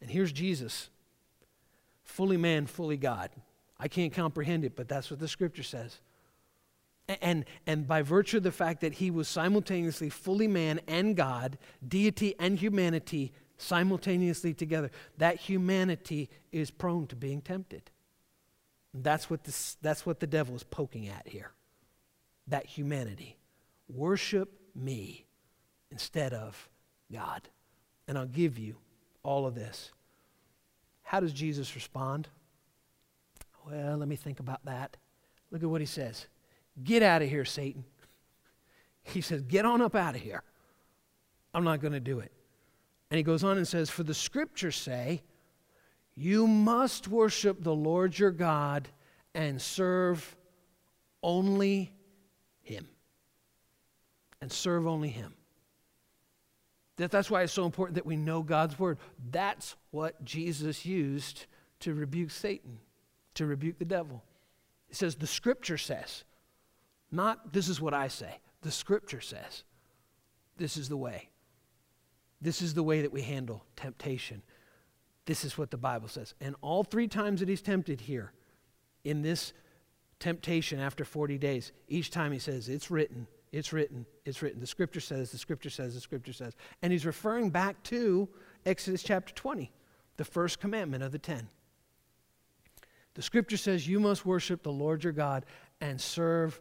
And 0.00 0.10
here's 0.10 0.30
Jesus, 0.30 0.90
fully 2.04 2.36
man, 2.36 2.66
fully 2.66 2.96
God. 2.96 3.30
I 3.80 3.88
can't 3.88 4.12
comprehend 4.12 4.64
it, 4.64 4.76
but 4.76 4.88
that's 4.88 5.10
what 5.10 5.18
the 5.18 5.28
scripture 5.28 5.62
says. 5.62 5.98
And, 7.08 7.46
and 7.66 7.88
by 7.88 8.02
virtue 8.02 8.36
of 8.36 8.42
the 8.42 8.52
fact 8.52 8.82
that 8.82 8.94
he 8.94 9.10
was 9.10 9.28
simultaneously 9.28 10.10
fully 10.10 10.46
man 10.46 10.80
and 10.86 11.16
God, 11.16 11.56
deity 11.86 12.34
and 12.38 12.58
humanity 12.58 13.32
simultaneously 13.56 14.52
together, 14.52 14.90
that 15.16 15.36
humanity 15.36 16.28
is 16.52 16.70
prone 16.70 17.06
to 17.06 17.16
being 17.16 17.40
tempted. 17.40 17.90
That's 18.92 19.30
what, 19.30 19.44
this, 19.44 19.76
that's 19.80 20.04
what 20.04 20.20
the 20.20 20.26
devil 20.26 20.54
is 20.54 20.64
poking 20.64 21.08
at 21.08 21.26
here. 21.26 21.52
That 22.46 22.66
humanity. 22.66 23.38
Worship 23.88 24.50
me 24.74 25.26
instead 25.90 26.34
of 26.34 26.68
God. 27.12 27.48
And 28.06 28.18
I'll 28.18 28.26
give 28.26 28.58
you 28.58 28.76
all 29.22 29.46
of 29.46 29.54
this. 29.54 29.92
How 31.02 31.20
does 31.20 31.32
Jesus 31.32 31.74
respond? 31.74 32.28
Well, 33.66 33.96
let 33.96 34.08
me 34.08 34.16
think 34.16 34.40
about 34.40 34.64
that. 34.66 34.96
Look 35.50 35.62
at 35.62 35.68
what 35.68 35.80
he 35.80 35.86
says. 35.86 36.26
Get 36.82 37.02
out 37.02 37.22
of 37.22 37.28
here, 37.28 37.44
Satan. 37.44 37.84
He 39.02 39.20
says, 39.20 39.42
Get 39.42 39.64
on 39.64 39.80
up 39.80 39.94
out 39.94 40.14
of 40.14 40.20
here. 40.20 40.42
I'm 41.54 41.64
not 41.64 41.80
going 41.80 41.94
to 41.94 42.00
do 42.00 42.20
it. 42.20 42.32
And 43.10 43.16
he 43.16 43.22
goes 43.22 43.42
on 43.42 43.56
and 43.56 43.66
says, 43.66 43.90
For 43.90 44.02
the 44.02 44.14
scriptures 44.14 44.76
say, 44.76 45.22
you 46.18 46.48
must 46.48 47.06
worship 47.06 47.62
the 47.62 47.74
Lord 47.74 48.18
your 48.18 48.32
God 48.32 48.88
and 49.36 49.62
serve 49.62 50.36
only 51.22 51.92
him. 52.60 52.88
And 54.40 54.50
serve 54.50 54.88
only 54.88 55.10
him. 55.10 55.34
That, 56.96 57.12
that's 57.12 57.30
why 57.30 57.44
it's 57.44 57.52
so 57.52 57.66
important 57.66 57.94
that 57.94 58.04
we 58.04 58.16
know 58.16 58.42
God's 58.42 58.76
word. 58.80 58.98
That's 59.30 59.76
what 59.92 60.24
Jesus 60.24 60.84
used 60.84 61.46
to 61.80 61.94
rebuke 61.94 62.32
Satan, 62.32 62.80
to 63.34 63.46
rebuke 63.46 63.78
the 63.78 63.84
devil. 63.84 64.24
He 64.88 64.94
says, 64.94 65.14
The 65.14 65.28
scripture 65.28 65.78
says, 65.78 66.24
not 67.10 67.52
this 67.52 67.68
is 67.68 67.80
what 67.80 67.94
I 67.94 68.08
say. 68.08 68.38
The 68.62 68.70
scripture 68.70 69.20
says, 69.20 69.64
this 70.56 70.76
is 70.76 70.88
the 70.88 70.96
way. 70.96 71.28
This 72.40 72.62
is 72.62 72.74
the 72.74 72.82
way 72.82 73.02
that 73.02 73.12
we 73.12 73.22
handle 73.22 73.64
temptation. 73.76 74.42
This 75.26 75.44
is 75.44 75.56
what 75.56 75.70
the 75.70 75.76
Bible 75.76 76.08
says. 76.08 76.34
And 76.40 76.56
all 76.60 76.84
three 76.84 77.08
times 77.08 77.40
that 77.40 77.48
he's 77.48 77.62
tempted 77.62 78.00
here, 78.00 78.32
in 79.04 79.22
this 79.22 79.52
temptation 80.20 80.80
after 80.80 81.04
40 81.04 81.38
days, 81.38 81.72
each 81.88 82.10
time 82.10 82.32
he 82.32 82.38
says, 82.38 82.68
It's 82.68 82.90
written, 82.90 83.26
it's 83.52 83.72
written, 83.72 84.06
it's 84.24 84.42
written. 84.42 84.60
The 84.60 84.66
scripture 84.66 85.00
says, 85.00 85.30
the 85.30 85.38
scripture 85.38 85.70
says, 85.70 85.94
the 85.94 86.00
scripture 86.00 86.32
says. 86.32 86.54
And 86.82 86.92
he's 86.92 87.06
referring 87.06 87.50
back 87.50 87.82
to 87.84 88.28
Exodus 88.66 89.02
chapter 89.02 89.32
20, 89.34 89.72
the 90.16 90.24
first 90.24 90.60
commandment 90.60 91.02
of 91.02 91.12
the 91.12 91.18
ten. 91.18 91.48
The 93.14 93.22
scripture 93.22 93.56
says, 93.56 93.88
You 93.88 94.00
must 94.00 94.26
worship 94.26 94.62
the 94.62 94.72
Lord 94.72 95.02
your 95.02 95.12
God 95.12 95.46
and 95.80 96.00
serve 96.00 96.60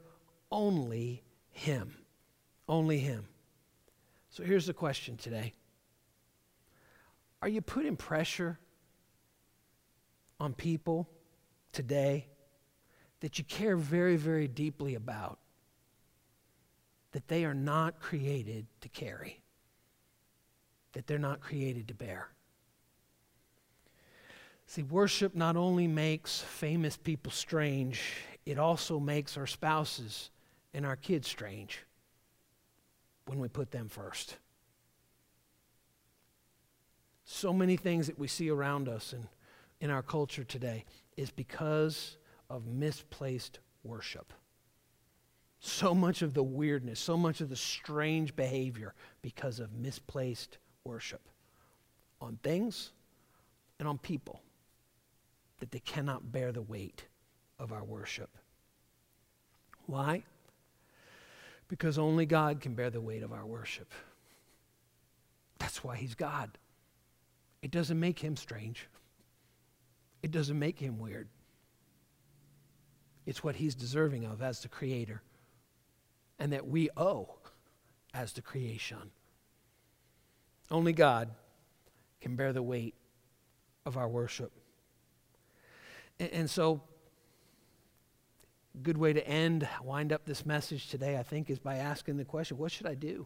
only 0.51 1.23
him. 1.49 1.97
Only 2.69 2.99
him. 2.99 3.27
So 4.29 4.43
here's 4.43 4.65
the 4.65 4.73
question 4.73 5.17
today 5.17 5.53
Are 7.41 7.47
you 7.47 7.61
putting 7.61 7.95
pressure 7.95 8.59
on 10.39 10.53
people 10.53 11.09
today 11.71 12.27
that 13.21 13.39
you 13.39 13.45
care 13.45 13.75
very, 13.75 14.15
very 14.15 14.47
deeply 14.47 14.95
about 14.95 15.39
that 17.13 17.27
they 17.27 17.45
are 17.45 17.53
not 17.53 17.99
created 17.99 18.67
to 18.81 18.89
carry, 18.89 19.41
that 20.93 21.07
they're 21.07 21.17
not 21.17 21.39
created 21.39 21.87
to 21.87 21.93
bear? 21.93 22.29
See, 24.67 24.83
worship 24.83 25.33
not 25.33 25.55
only 25.55 25.87
makes 25.87 26.41
famous 26.41 26.97
people 26.97 27.31
strange, 27.31 28.01
it 28.45 28.59
also 28.59 28.99
makes 28.99 29.37
our 29.37 29.47
spouses 29.47 30.29
and 30.77 30.85
our 30.85 30.95
kids 30.95 31.27
strange 31.27 31.79
when 33.25 33.39
we 33.39 33.47
put 33.47 33.71
them 33.71 33.89
first. 33.89 34.37
So 37.25 37.51
many 37.51 37.77
things 37.77 38.05
that 38.05 38.19
we 38.19 38.27
see 38.27 38.51
around 38.51 38.87
us 38.87 39.11
and 39.11 39.27
in 39.81 39.89
our 39.89 40.03
culture 40.03 40.43
today 40.43 40.85
is 41.17 41.31
because 41.31 42.17
of 42.47 42.67
misplaced 42.67 43.57
worship. 43.83 44.31
So 45.59 45.95
much 45.95 46.21
of 46.21 46.35
the 46.35 46.43
weirdness, 46.43 46.99
so 46.99 47.17
much 47.17 47.41
of 47.41 47.49
the 47.49 47.55
strange 47.55 48.35
behavior 48.35 48.93
because 49.23 49.59
of 49.59 49.73
misplaced 49.73 50.59
worship 50.83 51.27
on 52.21 52.37
things 52.43 52.91
and 53.79 53.87
on 53.87 53.97
people 53.97 54.43
that 55.59 55.71
they 55.71 55.79
cannot 55.79 56.31
bear 56.31 56.51
the 56.51 56.61
weight 56.61 57.07
of 57.57 57.73
our 57.73 57.83
worship. 57.83 58.37
Why? 59.87 60.23
Because 61.67 61.97
only 61.97 62.25
God 62.25 62.61
can 62.61 62.75
bear 62.75 62.89
the 62.89 63.01
weight 63.01 63.23
of 63.23 63.33
our 63.33 63.45
worship. 63.45 63.91
That's 65.59 65.83
why 65.83 65.97
He's 65.97 66.15
God. 66.15 66.57
It 67.61 67.71
doesn't 67.71 67.99
make 67.99 68.19
Him 68.19 68.35
strange, 68.35 68.87
it 70.23 70.31
doesn't 70.31 70.57
make 70.57 70.79
Him 70.79 70.99
weird. 70.99 71.27
It's 73.25 73.43
what 73.43 73.57
He's 73.57 73.75
deserving 73.75 74.23
of 74.23 74.41
as 74.41 74.61
the 74.61 74.69
Creator 74.69 75.21
and 76.39 76.53
that 76.53 76.67
we 76.67 76.89
owe 76.95 77.35
as 78.13 78.33
the 78.33 78.41
creation. 78.41 79.11
Only 80.69 80.93
God 80.93 81.29
can 82.21 82.35
bear 82.35 82.53
the 82.53 82.63
weight 82.63 82.95
of 83.85 83.97
our 83.97 84.07
worship. 84.07 84.51
And, 86.19 86.29
and 86.31 86.49
so, 86.49 86.81
good 88.77 88.97
way 88.97 89.13
to 89.13 89.27
end, 89.27 89.67
wind 89.83 90.13
up 90.13 90.25
this 90.25 90.45
message 90.45 90.89
today, 90.89 91.17
I 91.17 91.23
think, 91.23 91.49
is 91.49 91.59
by 91.59 91.75
asking 91.77 92.17
the 92.17 92.25
question 92.25 92.57
what 92.57 92.71
should 92.71 92.87
I 92.87 92.95
do? 92.95 93.25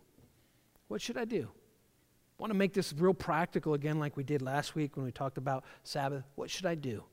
What 0.87 1.01
should 1.01 1.17
I 1.17 1.25
do? 1.25 1.47
I 1.47 2.41
want 2.41 2.51
to 2.51 2.57
make 2.57 2.73
this 2.73 2.93
real 2.93 3.13
practical 3.13 3.73
again, 3.73 3.99
like 3.99 4.17
we 4.17 4.23
did 4.23 4.41
last 4.41 4.75
week 4.75 4.95
when 4.95 5.05
we 5.05 5.11
talked 5.11 5.37
about 5.37 5.63
Sabbath. 5.83 6.23
What 6.35 6.49
should 6.49 6.65
I 6.65 6.75
do? 6.75 7.03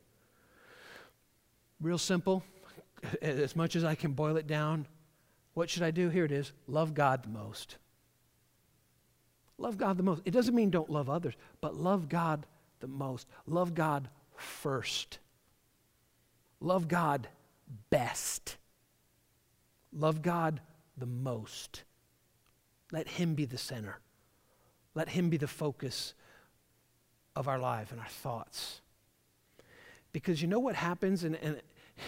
Real 1.81 1.99
simple, 1.99 2.43
as 3.23 3.55
much 3.55 3.77
as 3.77 3.85
I 3.85 3.95
can 3.95 4.13
boil 4.13 4.37
it 4.37 4.47
down. 4.47 4.87
What 5.55 5.69
should 5.69 5.83
I 5.83 5.91
do? 5.91 6.09
Here 6.09 6.25
it 6.25 6.33
is 6.33 6.53
love 6.67 6.95
God 6.95 7.25
the 7.25 7.29
most. 7.29 7.77
Love 9.59 9.77
God 9.77 9.97
the 9.97 10.03
most. 10.05 10.23
It 10.25 10.31
doesn't 10.31 10.55
mean 10.55 10.71
don't 10.71 10.91
love 10.91 11.11
others, 11.11 11.35
but 11.61 11.75
love 11.75 12.09
God 12.09 12.47
the 12.81 12.87
most. 12.87 13.27
Love 13.47 13.75
God 13.75 14.09
first. 14.37 15.19
Love 16.61 16.89
God 16.89 17.29
best. 17.91 18.57
Love 19.93 20.23
God 20.23 20.61
the 20.97 21.07
most. 21.07 21.85
Let 22.93 23.09
Him 23.09 23.35
be 23.35 23.45
the 23.45 23.59
center. 23.59 23.99
Let 24.95 25.11
Him 25.11 25.31
be 25.31 25.37
the 25.37 25.47
focus 25.47 26.15
of 27.37 27.49
our 27.49 27.59
life 27.59 27.93
and 27.93 28.01
our 28.01 28.09
thoughts. 28.09 28.81
Because 30.13 30.43
you 30.43 30.49
know 30.49 30.59
what 30.59 30.75
happens, 30.75 31.25
and, 31.25 31.37
and 31.37 31.61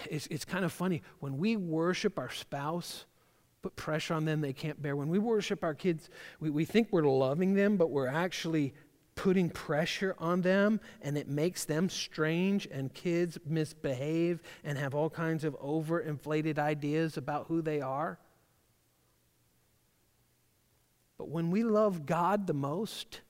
it's, 0.09 0.27
it's 0.29 0.45
kind 0.45 0.65
of 0.65 0.73
funny. 0.73 1.03
When 1.21 1.39
we 1.39 1.57
worship 1.57 2.19
our 2.19 2.31
spouse, 2.31 3.05
put 3.63 3.77
pressure 3.77 4.15
on 4.15 4.25
them 4.25 4.41
they 4.41 4.53
can't 4.53 4.81
bear. 4.81 4.97
When 4.97 5.09
we 5.09 5.19
worship 5.19 5.63
our 5.63 5.75
kids, 5.75 6.09
we, 6.41 6.51
we 6.51 6.65
think 6.65 6.89
we're 6.91 7.03
loving 7.03 7.55
them, 7.55 7.77
but 7.77 7.91
we're 7.91 8.09
actually 8.09 8.75
putting 9.21 9.51
pressure 9.51 10.17
on 10.17 10.41
them 10.41 10.81
and 11.03 11.19
it 11.19 11.29
makes 11.29 11.67
them 11.67 11.91
strange 11.91 12.67
and 12.73 12.95
kids 12.95 13.37
misbehave 13.45 14.41
and 14.65 14.79
have 14.79 14.95
all 14.95 15.11
kinds 15.11 15.45
of 15.45 15.53
overinflated 15.61 16.59
ideas 16.59 17.19
about 17.19 17.47
who 17.49 17.61
they 17.61 17.83
are. 17.83 18.19
But 21.19 21.29
when 21.29 21.51
we 21.51 21.65
love 21.65 22.07
God 22.07 22.47
the 22.47 22.55
most, 22.55 23.21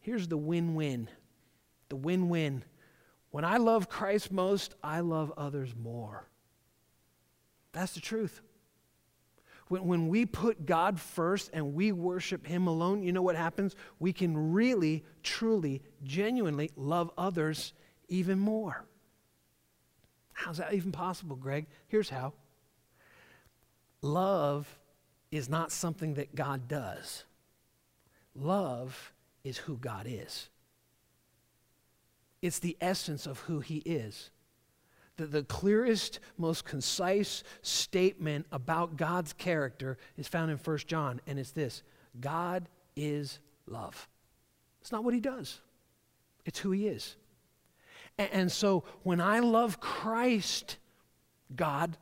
here's 0.00 0.26
the 0.26 0.36
win 0.36 0.74
win. 0.74 1.08
The 1.88 1.94
win 1.94 2.28
win. 2.28 2.64
When 3.30 3.44
I 3.44 3.58
love 3.58 3.88
Christ 3.88 4.32
most, 4.32 4.74
I 4.82 5.00
love 5.00 5.32
others 5.36 5.72
more. 5.80 6.28
That's 7.70 7.92
the 7.92 8.00
truth. 8.00 8.42
When, 9.68 9.86
when 9.86 10.08
we 10.08 10.26
put 10.26 10.66
God 10.66 11.00
first 11.00 11.50
and 11.52 11.74
we 11.74 11.92
worship 11.92 12.46
Him 12.46 12.66
alone, 12.66 13.02
you 13.02 13.12
know 13.12 13.22
what 13.22 13.36
happens? 13.36 13.74
We 13.98 14.12
can 14.12 14.52
really, 14.52 15.04
truly, 15.22 15.82
genuinely 16.02 16.70
love 16.76 17.10
others 17.16 17.72
even 18.08 18.38
more. 18.38 18.84
How's 20.32 20.58
that 20.58 20.74
even 20.74 20.92
possible, 20.92 21.36
Greg? 21.36 21.66
Here's 21.86 22.10
how 22.10 22.34
love 24.02 24.68
is 25.30 25.48
not 25.48 25.72
something 25.72 26.14
that 26.14 26.34
God 26.34 26.68
does, 26.68 27.24
love 28.34 29.12
is 29.44 29.58
who 29.58 29.76
God 29.76 30.06
is. 30.08 30.48
It's 32.42 32.58
the 32.58 32.76
essence 32.80 33.26
of 33.26 33.40
who 33.40 33.60
He 33.60 33.78
is 33.78 34.30
the, 35.16 35.26
the 35.26 35.42
clearest, 35.44 36.20
most 36.38 36.64
concise 36.64 37.44
statement 37.62 38.46
about 38.52 38.96
God's 38.96 39.32
character 39.32 39.98
is 40.16 40.28
found 40.28 40.50
in 40.50 40.58
1 40.58 40.78
John, 40.86 41.20
and 41.26 41.38
it's 41.38 41.52
this 41.52 41.82
God 42.20 42.68
is 42.96 43.38
love. 43.66 44.08
It's 44.80 44.92
not 44.92 45.04
what 45.04 45.14
he 45.14 45.20
does, 45.20 45.60
it's 46.44 46.58
who 46.58 46.70
he 46.72 46.88
is. 46.88 47.16
And, 48.18 48.30
and 48.32 48.52
so 48.52 48.84
when 49.02 49.20
I 49.20 49.40
love 49.40 49.80
Christ, 49.80 50.78
God, 51.54 51.96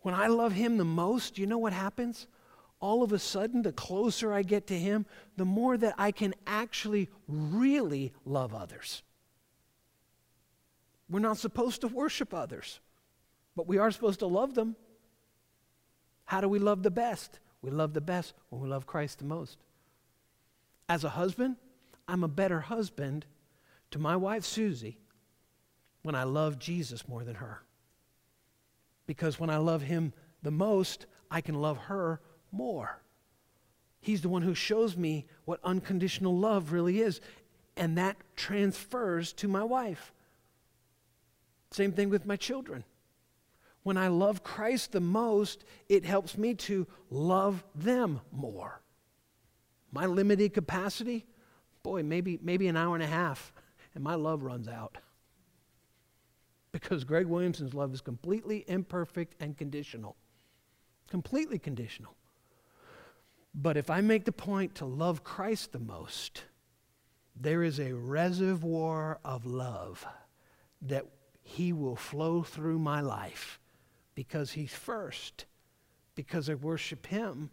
when 0.00 0.14
I 0.14 0.26
love 0.26 0.52
him 0.52 0.78
the 0.78 0.84
most, 0.84 1.38
you 1.38 1.46
know 1.46 1.58
what 1.58 1.72
happens? 1.72 2.26
all 2.82 3.04
of 3.04 3.12
a 3.12 3.18
sudden, 3.18 3.62
the 3.62 3.72
closer 3.72 4.32
I 4.32 4.42
get 4.42 4.66
to 4.66 4.78
Him, 4.78 5.06
the 5.36 5.44
more 5.44 5.78
that 5.78 5.94
I 5.96 6.10
can 6.10 6.34
actually 6.46 7.08
really 7.28 8.12
love 8.26 8.52
others. 8.52 9.04
We're 11.12 11.20
not 11.20 11.36
supposed 11.36 11.82
to 11.82 11.88
worship 11.88 12.32
others, 12.32 12.80
but 13.54 13.68
we 13.68 13.76
are 13.76 13.90
supposed 13.90 14.20
to 14.20 14.26
love 14.26 14.54
them. 14.54 14.76
How 16.24 16.40
do 16.40 16.48
we 16.48 16.58
love 16.58 16.82
the 16.82 16.90
best? 16.90 17.38
We 17.60 17.70
love 17.70 17.92
the 17.92 18.00
best 18.00 18.32
when 18.48 18.62
we 18.62 18.68
love 18.68 18.86
Christ 18.86 19.18
the 19.18 19.26
most. 19.26 19.58
As 20.88 21.04
a 21.04 21.10
husband, 21.10 21.56
I'm 22.08 22.24
a 22.24 22.28
better 22.28 22.60
husband 22.60 23.26
to 23.90 23.98
my 23.98 24.16
wife 24.16 24.46
Susie 24.46 24.96
when 26.02 26.14
I 26.14 26.24
love 26.24 26.58
Jesus 26.58 27.06
more 27.06 27.24
than 27.24 27.34
her. 27.34 27.62
Because 29.06 29.38
when 29.38 29.50
I 29.50 29.58
love 29.58 29.82
him 29.82 30.14
the 30.42 30.50
most, 30.50 31.04
I 31.30 31.42
can 31.42 31.56
love 31.56 31.76
her 31.76 32.22
more. 32.50 33.02
He's 34.00 34.22
the 34.22 34.30
one 34.30 34.42
who 34.42 34.54
shows 34.54 34.96
me 34.96 35.26
what 35.44 35.60
unconditional 35.62 36.38
love 36.38 36.72
really 36.72 37.00
is, 37.00 37.20
and 37.76 37.98
that 37.98 38.16
transfers 38.34 39.34
to 39.34 39.46
my 39.46 39.62
wife. 39.62 40.10
Same 41.72 41.92
thing 41.92 42.10
with 42.10 42.26
my 42.26 42.36
children. 42.36 42.84
When 43.82 43.96
I 43.96 44.08
love 44.08 44.44
Christ 44.44 44.92
the 44.92 45.00
most, 45.00 45.64
it 45.88 46.04
helps 46.04 46.38
me 46.38 46.54
to 46.54 46.86
love 47.10 47.64
them 47.74 48.20
more. 48.30 48.80
my 49.94 50.06
limited 50.06 50.54
capacity, 50.54 51.26
boy, 51.82 52.02
maybe, 52.02 52.38
maybe 52.42 52.66
an 52.66 52.78
hour 52.78 52.94
and 52.94 53.04
a 53.04 53.06
half, 53.06 53.52
and 53.94 54.02
my 54.02 54.14
love 54.14 54.42
runs 54.42 54.66
out. 54.66 54.96
Because 56.72 57.04
Greg 57.04 57.26
Williamson's 57.26 57.74
love 57.74 57.92
is 57.92 58.00
completely 58.00 58.64
imperfect 58.66 59.34
and 59.38 59.56
conditional. 59.56 60.16
Completely 61.10 61.58
conditional. 61.58 62.16
But 63.54 63.76
if 63.76 63.90
I 63.90 64.00
make 64.00 64.24
the 64.24 64.32
point 64.32 64.74
to 64.76 64.86
love 64.86 65.22
Christ 65.24 65.72
the 65.72 65.78
most, 65.78 66.44
there 67.36 67.62
is 67.62 67.78
a 67.78 67.92
reservoir 67.92 69.20
of 69.22 69.44
love 69.44 70.06
that 70.80 71.04
He 71.42 71.72
will 71.72 71.96
flow 71.96 72.42
through 72.42 72.78
my 72.78 73.00
life 73.00 73.60
because 74.14 74.52
He's 74.52 74.72
first, 74.72 75.46
because 76.14 76.48
I 76.48 76.54
worship 76.54 77.06
Him. 77.06 77.50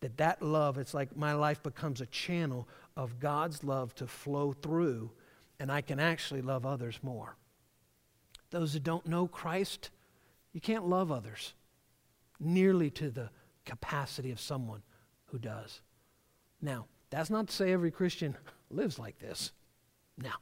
That 0.00 0.16
that 0.16 0.40
love, 0.40 0.78
it's 0.78 0.94
like 0.94 1.14
my 1.14 1.34
life 1.34 1.62
becomes 1.62 2.00
a 2.00 2.06
channel 2.06 2.66
of 2.96 3.20
God's 3.20 3.62
love 3.62 3.94
to 3.96 4.06
flow 4.06 4.52
through, 4.52 5.10
and 5.58 5.70
I 5.70 5.82
can 5.82 6.00
actually 6.00 6.40
love 6.40 6.64
others 6.64 6.98
more. 7.02 7.36
Those 8.50 8.72
that 8.72 8.82
don't 8.82 9.06
know 9.06 9.26
Christ, 9.26 9.90
you 10.52 10.60
can't 10.60 10.88
love 10.88 11.12
others 11.12 11.52
nearly 12.40 12.90
to 12.90 13.10
the 13.10 13.30
capacity 13.66 14.32
of 14.32 14.40
someone 14.40 14.82
who 15.26 15.38
does. 15.38 15.82
Now, 16.62 16.86
that's 17.10 17.30
not 17.30 17.48
to 17.48 17.54
say 17.54 17.72
every 17.72 17.90
Christian 17.90 18.36
lives 18.70 18.98
like 18.98 19.18
this. 19.18 19.52
Now, 20.16 20.34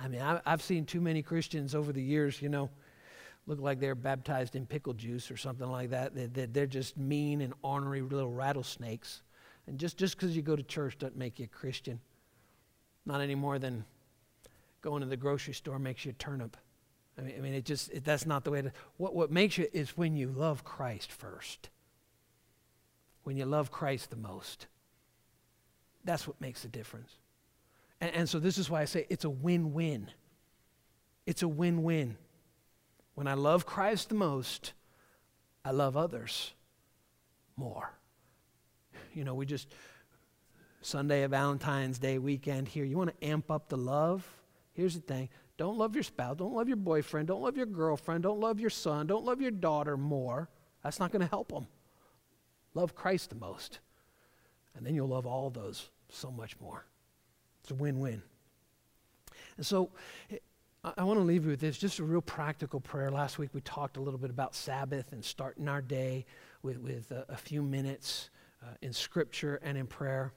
I 0.00 0.08
mean, 0.08 0.20
I, 0.20 0.40
have 0.46 0.62
seen 0.62 0.86
too 0.86 1.00
many 1.00 1.22
Christians 1.22 1.74
over 1.74 1.92
the 1.92 2.02
years, 2.02 2.40
you 2.40 2.48
know, 2.48 2.70
look 3.46 3.60
like 3.60 3.80
they're 3.80 3.94
baptized 3.94 4.56
in 4.56 4.66
pickle 4.66 4.94
juice 4.94 5.30
or 5.30 5.36
something 5.36 5.70
like 5.70 5.90
that. 5.90 6.14
They, 6.14 6.46
they're 6.46 6.66
just 6.66 6.96
mean 6.96 7.40
and 7.40 7.52
ornery 7.62 8.00
little 8.00 8.30
rattlesnakes. 8.30 9.22
And 9.66 9.78
just 9.78 9.98
because 9.98 10.34
you 10.34 10.42
go 10.42 10.56
to 10.56 10.62
church 10.62 10.98
doesn't 10.98 11.16
make 11.16 11.38
you 11.38 11.44
a 11.44 11.48
Christian. 11.48 12.00
Not 13.04 13.20
any 13.20 13.34
more 13.34 13.58
than 13.58 13.84
going 14.80 15.02
to 15.02 15.08
the 15.08 15.16
grocery 15.16 15.54
store 15.54 15.78
makes 15.78 16.04
you 16.04 16.10
a 16.10 16.14
turnip. 16.14 16.56
I 17.18 17.22
mean, 17.22 17.34
I 17.36 17.40
mean 17.40 17.54
it 17.54 17.64
just 17.64 17.90
it, 17.90 18.04
that's 18.04 18.24
not 18.24 18.44
the 18.44 18.50
way 18.50 18.62
to. 18.62 18.72
What 18.96 19.14
what 19.14 19.30
makes 19.30 19.58
you 19.58 19.68
is 19.72 19.96
when 19.96 20.16
you 20.16 20.28
love 20.28 20.64
Christ 20.64 21.12
first 21.12 21.70
when 23.24 23.36
you 23.36 23.44
love 23.44 23.70
Christ 23.70 24.10
the 24.10 24.16
most. 24.16 24.66
That's 26.04 26.26
what 26.26 26.40
makes 26.40 26.62
the 26.62 26.68
difference. 26.68 27.12
And, 28.00 28.14
and 28.14 28.28
so, 28.28 28.38
this 28.38 28.58
is 28.58 28.70
why 28.70 28.82
I 28.82 28.84
say 28.86 29.06
it's 29.08 29.24
a 29.24 29.30
win 29.30 29.72
win. 29.72 30.10
It's 31.26 31.42
a 31.42 31.48
win 31.48 31.82
win. 31.82 32.16
When 33.14 33.26
I 33.26 33.34
love 33.34 33.66
Christ 33.66 34.08
the 34.08 34.14
most, 34.14 34.72
I 35.64 35.72
love 35.72 35.96
others 35.96 36.54
more. 37.56 37.92
You 39.12 39.24
know, 39.24 39.34
we 39.34 39.44
just, 39.44 39.68
Sunday 40.82 41.22
of 41.22 41.32
Valentine's 41.32 41.98
Day 41.98 42.18
weekend 42.18 42.68
here, 42.68 42.84
you 42.84 42.96
want 42.96 43.10
to 43.10 43.26
amp 43.26 43.50
up 43.50 43.68
the 43.68 43.76
love? 43.76 44.26
Here's 44.72 44.94
the 44.94 45.00
thing 45.00 45.28
don't 45.56 45.76
love 45.76 45.94
your 45.94 46.02
spouse, 46.02 46.38
don't 46.38 46.54
love 46.54 46.68
your 46.68 46.78
boyfriend, 46.78 47.28
don't 47.28 47.42
love 47.42 47.56
your 47.56 47.66
girlfriend, 47.66 48.22
don't 48.22 48.40
love 48.40 48.60
your 48.60 48.70
son, 48.70 49.06
don't 49.06 49.26
love 49.26 49.42
your 49.42 49.50
daughter 49.50 49.96
more. 49.98 50.48
That's 50.82 50.98
not 50.98 51.12
going 51.12 51.20
to 51.20 51.28
help 51.28 51.52
them. 51.52 51.66
Love 52.72 52.94
Christ 52.94 53.28
the 53.28 53.36
most. 53.36 53.80
And 54.74 54.86
then 54.86 54.94
you'll 54.94 55.08
love 55.08 55.26
all 55.26 55.50
those 55.50 55.90
so 56.08 56.30
much 56.30 56.58
more. 56.60 56.86
It's 57.62 57.70
a 57.70 57.74
win 57.74 58.00
win. 58.00 58.22
And 59.56 59.66
so 59.66 59.90
I 60.82 61.04
want 61.04 61.18
to 61.18 61.24
leave 61.24 61.44
you 61.44 61.50
with 61.50 61.60
this 61.60 61.78
just 61.78 61.98
a 61.98 62.04
real 62.04 62.22
practical 62.22 62.80
prayer. 62.80 63.10
Last 63.10 63.38
week 63.38 63.50
we 63.52 63.60
talked 63.60 63.96
a 63.96 64.00
little 64.00 64.18
bit 64.18 64.30
about 64.30 64.54
Sabbath 64.54 65.12
and 65.12 65.24
starting 65.24 65.68
our 65.68 65.82
day 65.82 66.24
with, 66.62 66.78
with 66.78 67.10
a, 67.10 67.26
a 67.28 67.36
few 67.36 67.62
minutes 67.62 68.30
uh, 68.62 68.74
in 68.82 68.92
Scripture 68.92 69.60
and 69.62 69.76
in 69.76 69.86
prayer. 69.86 70.32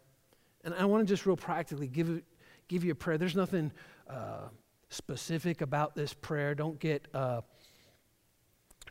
And 0.64 0.74
I 0.74 0.86
want 0.86 1.08
to 1.08 1.14
just 1.14 1.26
real 1.26 1.38
practically 1.38 1.88
give, 1.88 2.22
give 2.68 2.84
you 2.84 2.92
a 2.92 2.96
prayer. 2.96 3.18
There's 3.18 3.36
nothing 3.36 3.72
uh, 4.10 4.50
specific 4.90 5.62
about 5.62 5.96
this 5.96 6.14
prayer. 6.14 6.56
Don't 6.56 6.80
get. 6.80 7.08
Uh, 7.14 7.42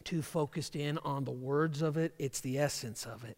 too 0.04 0.22
focused 0.22 0.76
in 0.76 0.98
on 0.98 1.24
the 1.24 1.30
words 1.30 1.82
of 1.82 1.96
it, 1.96 2.14
it's 2.18 2.40
the 2.40 2.58
essence 2.58 3.06
of 3.06 3.24
it. 3.24 3.36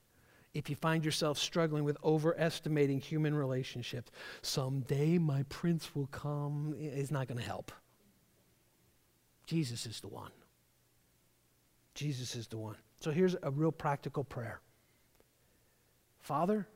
If 0.55 0.71
you 0.71 0.77
find 0.77 1.05
yourself 1.05 1.37
struggling 1.37 1.83
with 1.83 1.97
overestimating 2.05 3.01
human 3.01 3.35
relationships, 3.35 4.13
someday 4.41 5.19
my 5.19 5.43
prince 5.49 5.95
will 5.95 6.07
come, 6.07 6.75
is 6.79 7.11
not 7.11 7.27
going 7.27 7.41
to 7.41 7.45
help. 7.45 7.73
Jesus 9.47 9.85
is 9.85 10.01
the 10.01 10.09
one. 10.09 10.31
Jesus 11.95 12.37
is 12.37 12.47
the 12.47 12.57
one. 12.57 12.77
So 13.01 13.11
here's 13.11 13.37
a 13.43 13.51
real 13.51 13.73
practical 13.73 14.25
prayer 14.25 14.61
Father, 16.21 16.67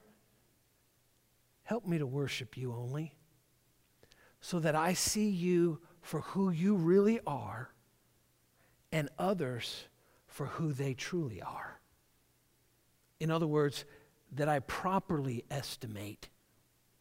help 1.63 1.87
me 1.87 1.99
to 1.99 2.07
worship 2.07 2.57
you 2.57 2.75
only 2.75 3.15
so 4.41 4.59
that 4.61 4.75
I 4.75 4.93
see 4.93 5.31
you 5.31 5.81
for 6.03 6.21
who 6.21 6.51
you 6.51 6.75
really 6.75 7.21
are 7.27 7.71
and 8.93 9.09
others 9.19 9.85
for 10.27 10.47
who 10.47 10.73
they 10.73 10.95
truly 10.95 11.41
are. 11.41 11.78
In 13.21 13.31
other 13.31 13.47
words, 13.47 13.85
that 14.33 14.49
I 14.49 14.61
properly 14.61 15.45
estimate 15.51 16.29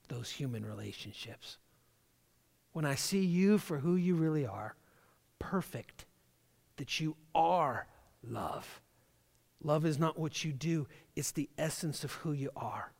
those 0.08 0.30
human 0.30 0.65
relationships. 0.65 1.58
When 2.71 2.86
I 2.86 2.95
see 2.95 3.25
you 3.25 3.58
for 3.58 3.80
who 3.80 3.95
you 3.95 4.15
really 4.15 4.45
are, 4.45 4.75
perfect, 5.39 6.06
that 6.77 6.99
you 6.99 7.15
are 7.36 7.88
love. 8.23 8.82
Love 9.63 9.86
is 9.86 9.99
not 9.99 10.17
what 10.17 10.43
you 10.43 10.53
do, 10.53 10.88
it's 11.15 11.32
the 11.32 11.49
essence 11.58 12.03
of 12.03 12.12
who 12.13 12.32
you 12.32 12.51
are. 12.56 12.93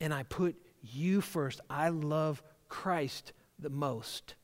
And 0.00 0.14
I 0.14 0.22
put 0.22 0.56
you 0.82 1.20
first. 1.20 1.60
I 1.68 1.90
love 1.90 2.42
Christ 2.68 3.32
the 3.58 3.68
most. 3.68 4.34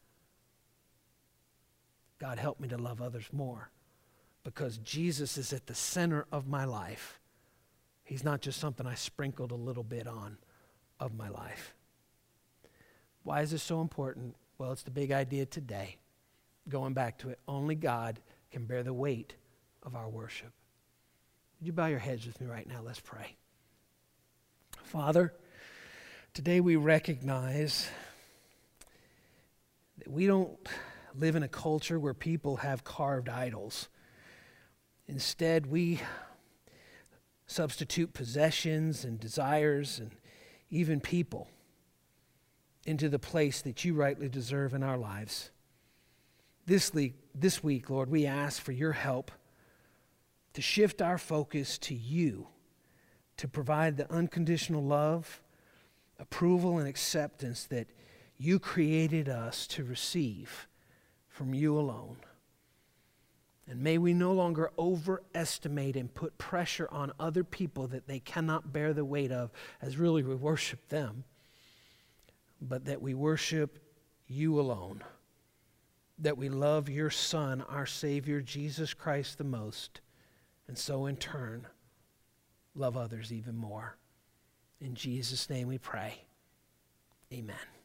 God, 2.18 2.38
help 2.38 2.60
me 2.60 2.68
to 2.68 2.76
love 2.76 3.00
others 3.00 3.28
more 3.32 3.70
because 4.46 4.78
Jesus 4.78 5.36
is 5.38 5.52
at 5.52 5.66
the 5.66 5.74
center 5.74 6.24
of 6.30 6.46
my 6.46 6.64
life. 6.64 7.18
He's 8.04 8.22
not 8.22 8.42
just 8.42 8.60
something 8.60 8.86
I 8.86 8.94
sprinkled 8.94 9.50
a 9.50 9.56
little 9.56 9.82
bit 9.82 10.06
on 10.06 10.38
of 11.00 11.16
my 11.16 11.28
life. 11.28 11.74
Why 13.24 13.40
is 13.42 13.50
this 13.50 13.64
so 13.64 13.80
important? 13.80 14.36
Well, 14.56 14.70
it's 14.70 14.84
the 14.84 14.92
big 14.92 15.10
idea 15.10 15.46
today. 15.46 15.96
Going 16.68 16.94
back 16.94 17.18
to 17.18 17.30
it, 17.30 17.40
only 17.48 17.74
God 17.74 18.20
can 18.52 18.66
bear 18.66 18.84
the 18.84 18.94
weight 18.94 19.34
of 19.82 19.96
our 19.96 20.08
worship. 20.08 20.52
Would 21.58 21.66
you 21.66 21.72
bow 21.72 21.86
your 21.86 21.98
heads 21.98 22.24
with 22.24 22.40
me 22.40 22.46
right 22.46 22.68
now? 22.68 22.82
Let's 22.84 23.00
pray. 23.00 23.34
Father, 24.84 25.34
today 26.34 26.60
we 26.60 26.76
recognize 26.76 27.88
that 29.98 30.08
we 30.08 30.28
don't 30.28 30.56
live 31.16 31.34
in 31.34 31.42
a 31.42 31.48
culture 31.48 31.98
where 31.98 32.14
people 32.14 32.58
have 32.58 32.84
carved 32.84 33.28
idols. 33.28 33.88
Instead, 35.08 35.66
we 35.66 36.00
substitute 37.46 38.12
possessions 38.12 39.04
and 39.04 39.20
desires 39.20 39.98
and 39.98 40.10
even 40.70 41.00
people 41.00 41.48
into 42.84 43.08
the 43.08 43.18
place 43.18 43.62
that 43.62 43.84
you 43.84 43.94
rightly 43.94 44.28
deserve 44.28 44.74
in 44.74 44.82
our 44.82 44.98
lives. 44.98 45.50
This 46.66 46.92
week, 46.92 47.14
this 47.34 47.62
week, 47.62 47.90
Lord, 47.90 48.10
we 48.10 48.26
ask 48.26 48.60
for 48.60 48.72
your 48.72 48.92
help 48.92 49.30
to 50.54 50.62
shift 50.62 51.02
our 51.02 51.18
focus 51.18 51.78
to 51.78 51.94
you, 51.94 52.48
to 53.36 53.46
provide 53.46 53.96
the 53.96 54.10
unconditional 54.10 54.82
love, 54.82 55.42
approval, 56.18 56.78
and 56.78 56.88
acceptance 56.88 57.64
that 57.66 57.88
you 58.38 58.58
created 58.58 59.28
us 59.28 59.66
to 59.68 59.84
receive 59.84 60.66
from 61.28 61.54
you 61.54 61.78
alone. 61.78 62.16
And 63.68 63.80
may 63.80 63.98
we 63.98 64.14
no 64.14 64.32
longer 64.32 64.70
overestimate 64.78 65.96
and 65.96 66.12
put 66.12 66.38
pressure 66.38 66.88
on 66.92 67.12
other 67.18 67.42
people 67.42 67.88
that 67.88 68.06
they 68.06 68.20
cannot 68.20 68.72
bear 68.72 68.92
the 68.92 69.04
weight 69.04 69.32
of, 69.32 69.50
as 69.82 69.96
really 69.96 70.22
we 70.22 70.36
worship 70.36 70.88
them, 70.88 71.24
but 72.60 72.84
that 72.84 73.02
we 73.02 73.12
worship 73.14 73.78
you 74.28 74.60
alone. 74.60 75.02
That 76.18 76.38
we 76.38 76.48
love 76.48 76.88
your 76.88 77.10
Son, 77.10 77.60
our 77.62 77.86
Savior, 77.86 78.40
Jesus 78.40 78.94
Christ, 78.94 79.36
the 79.36 79.44
most, 79.44 80.00
and 80.68 80.78
so 80.78 81.06
in 81.06 81.16
turn, 81.16 81.66
love 82.74 82.96
others 82.96 83.32
even 83.32 83.56
more. 83.56 83.96
In 84.80 84.94
Jesus' 84.94 85.50
name 85.50 85.68
we 85.68 85.78
pray. 85.78 86.14
Amen. 87.32 87.75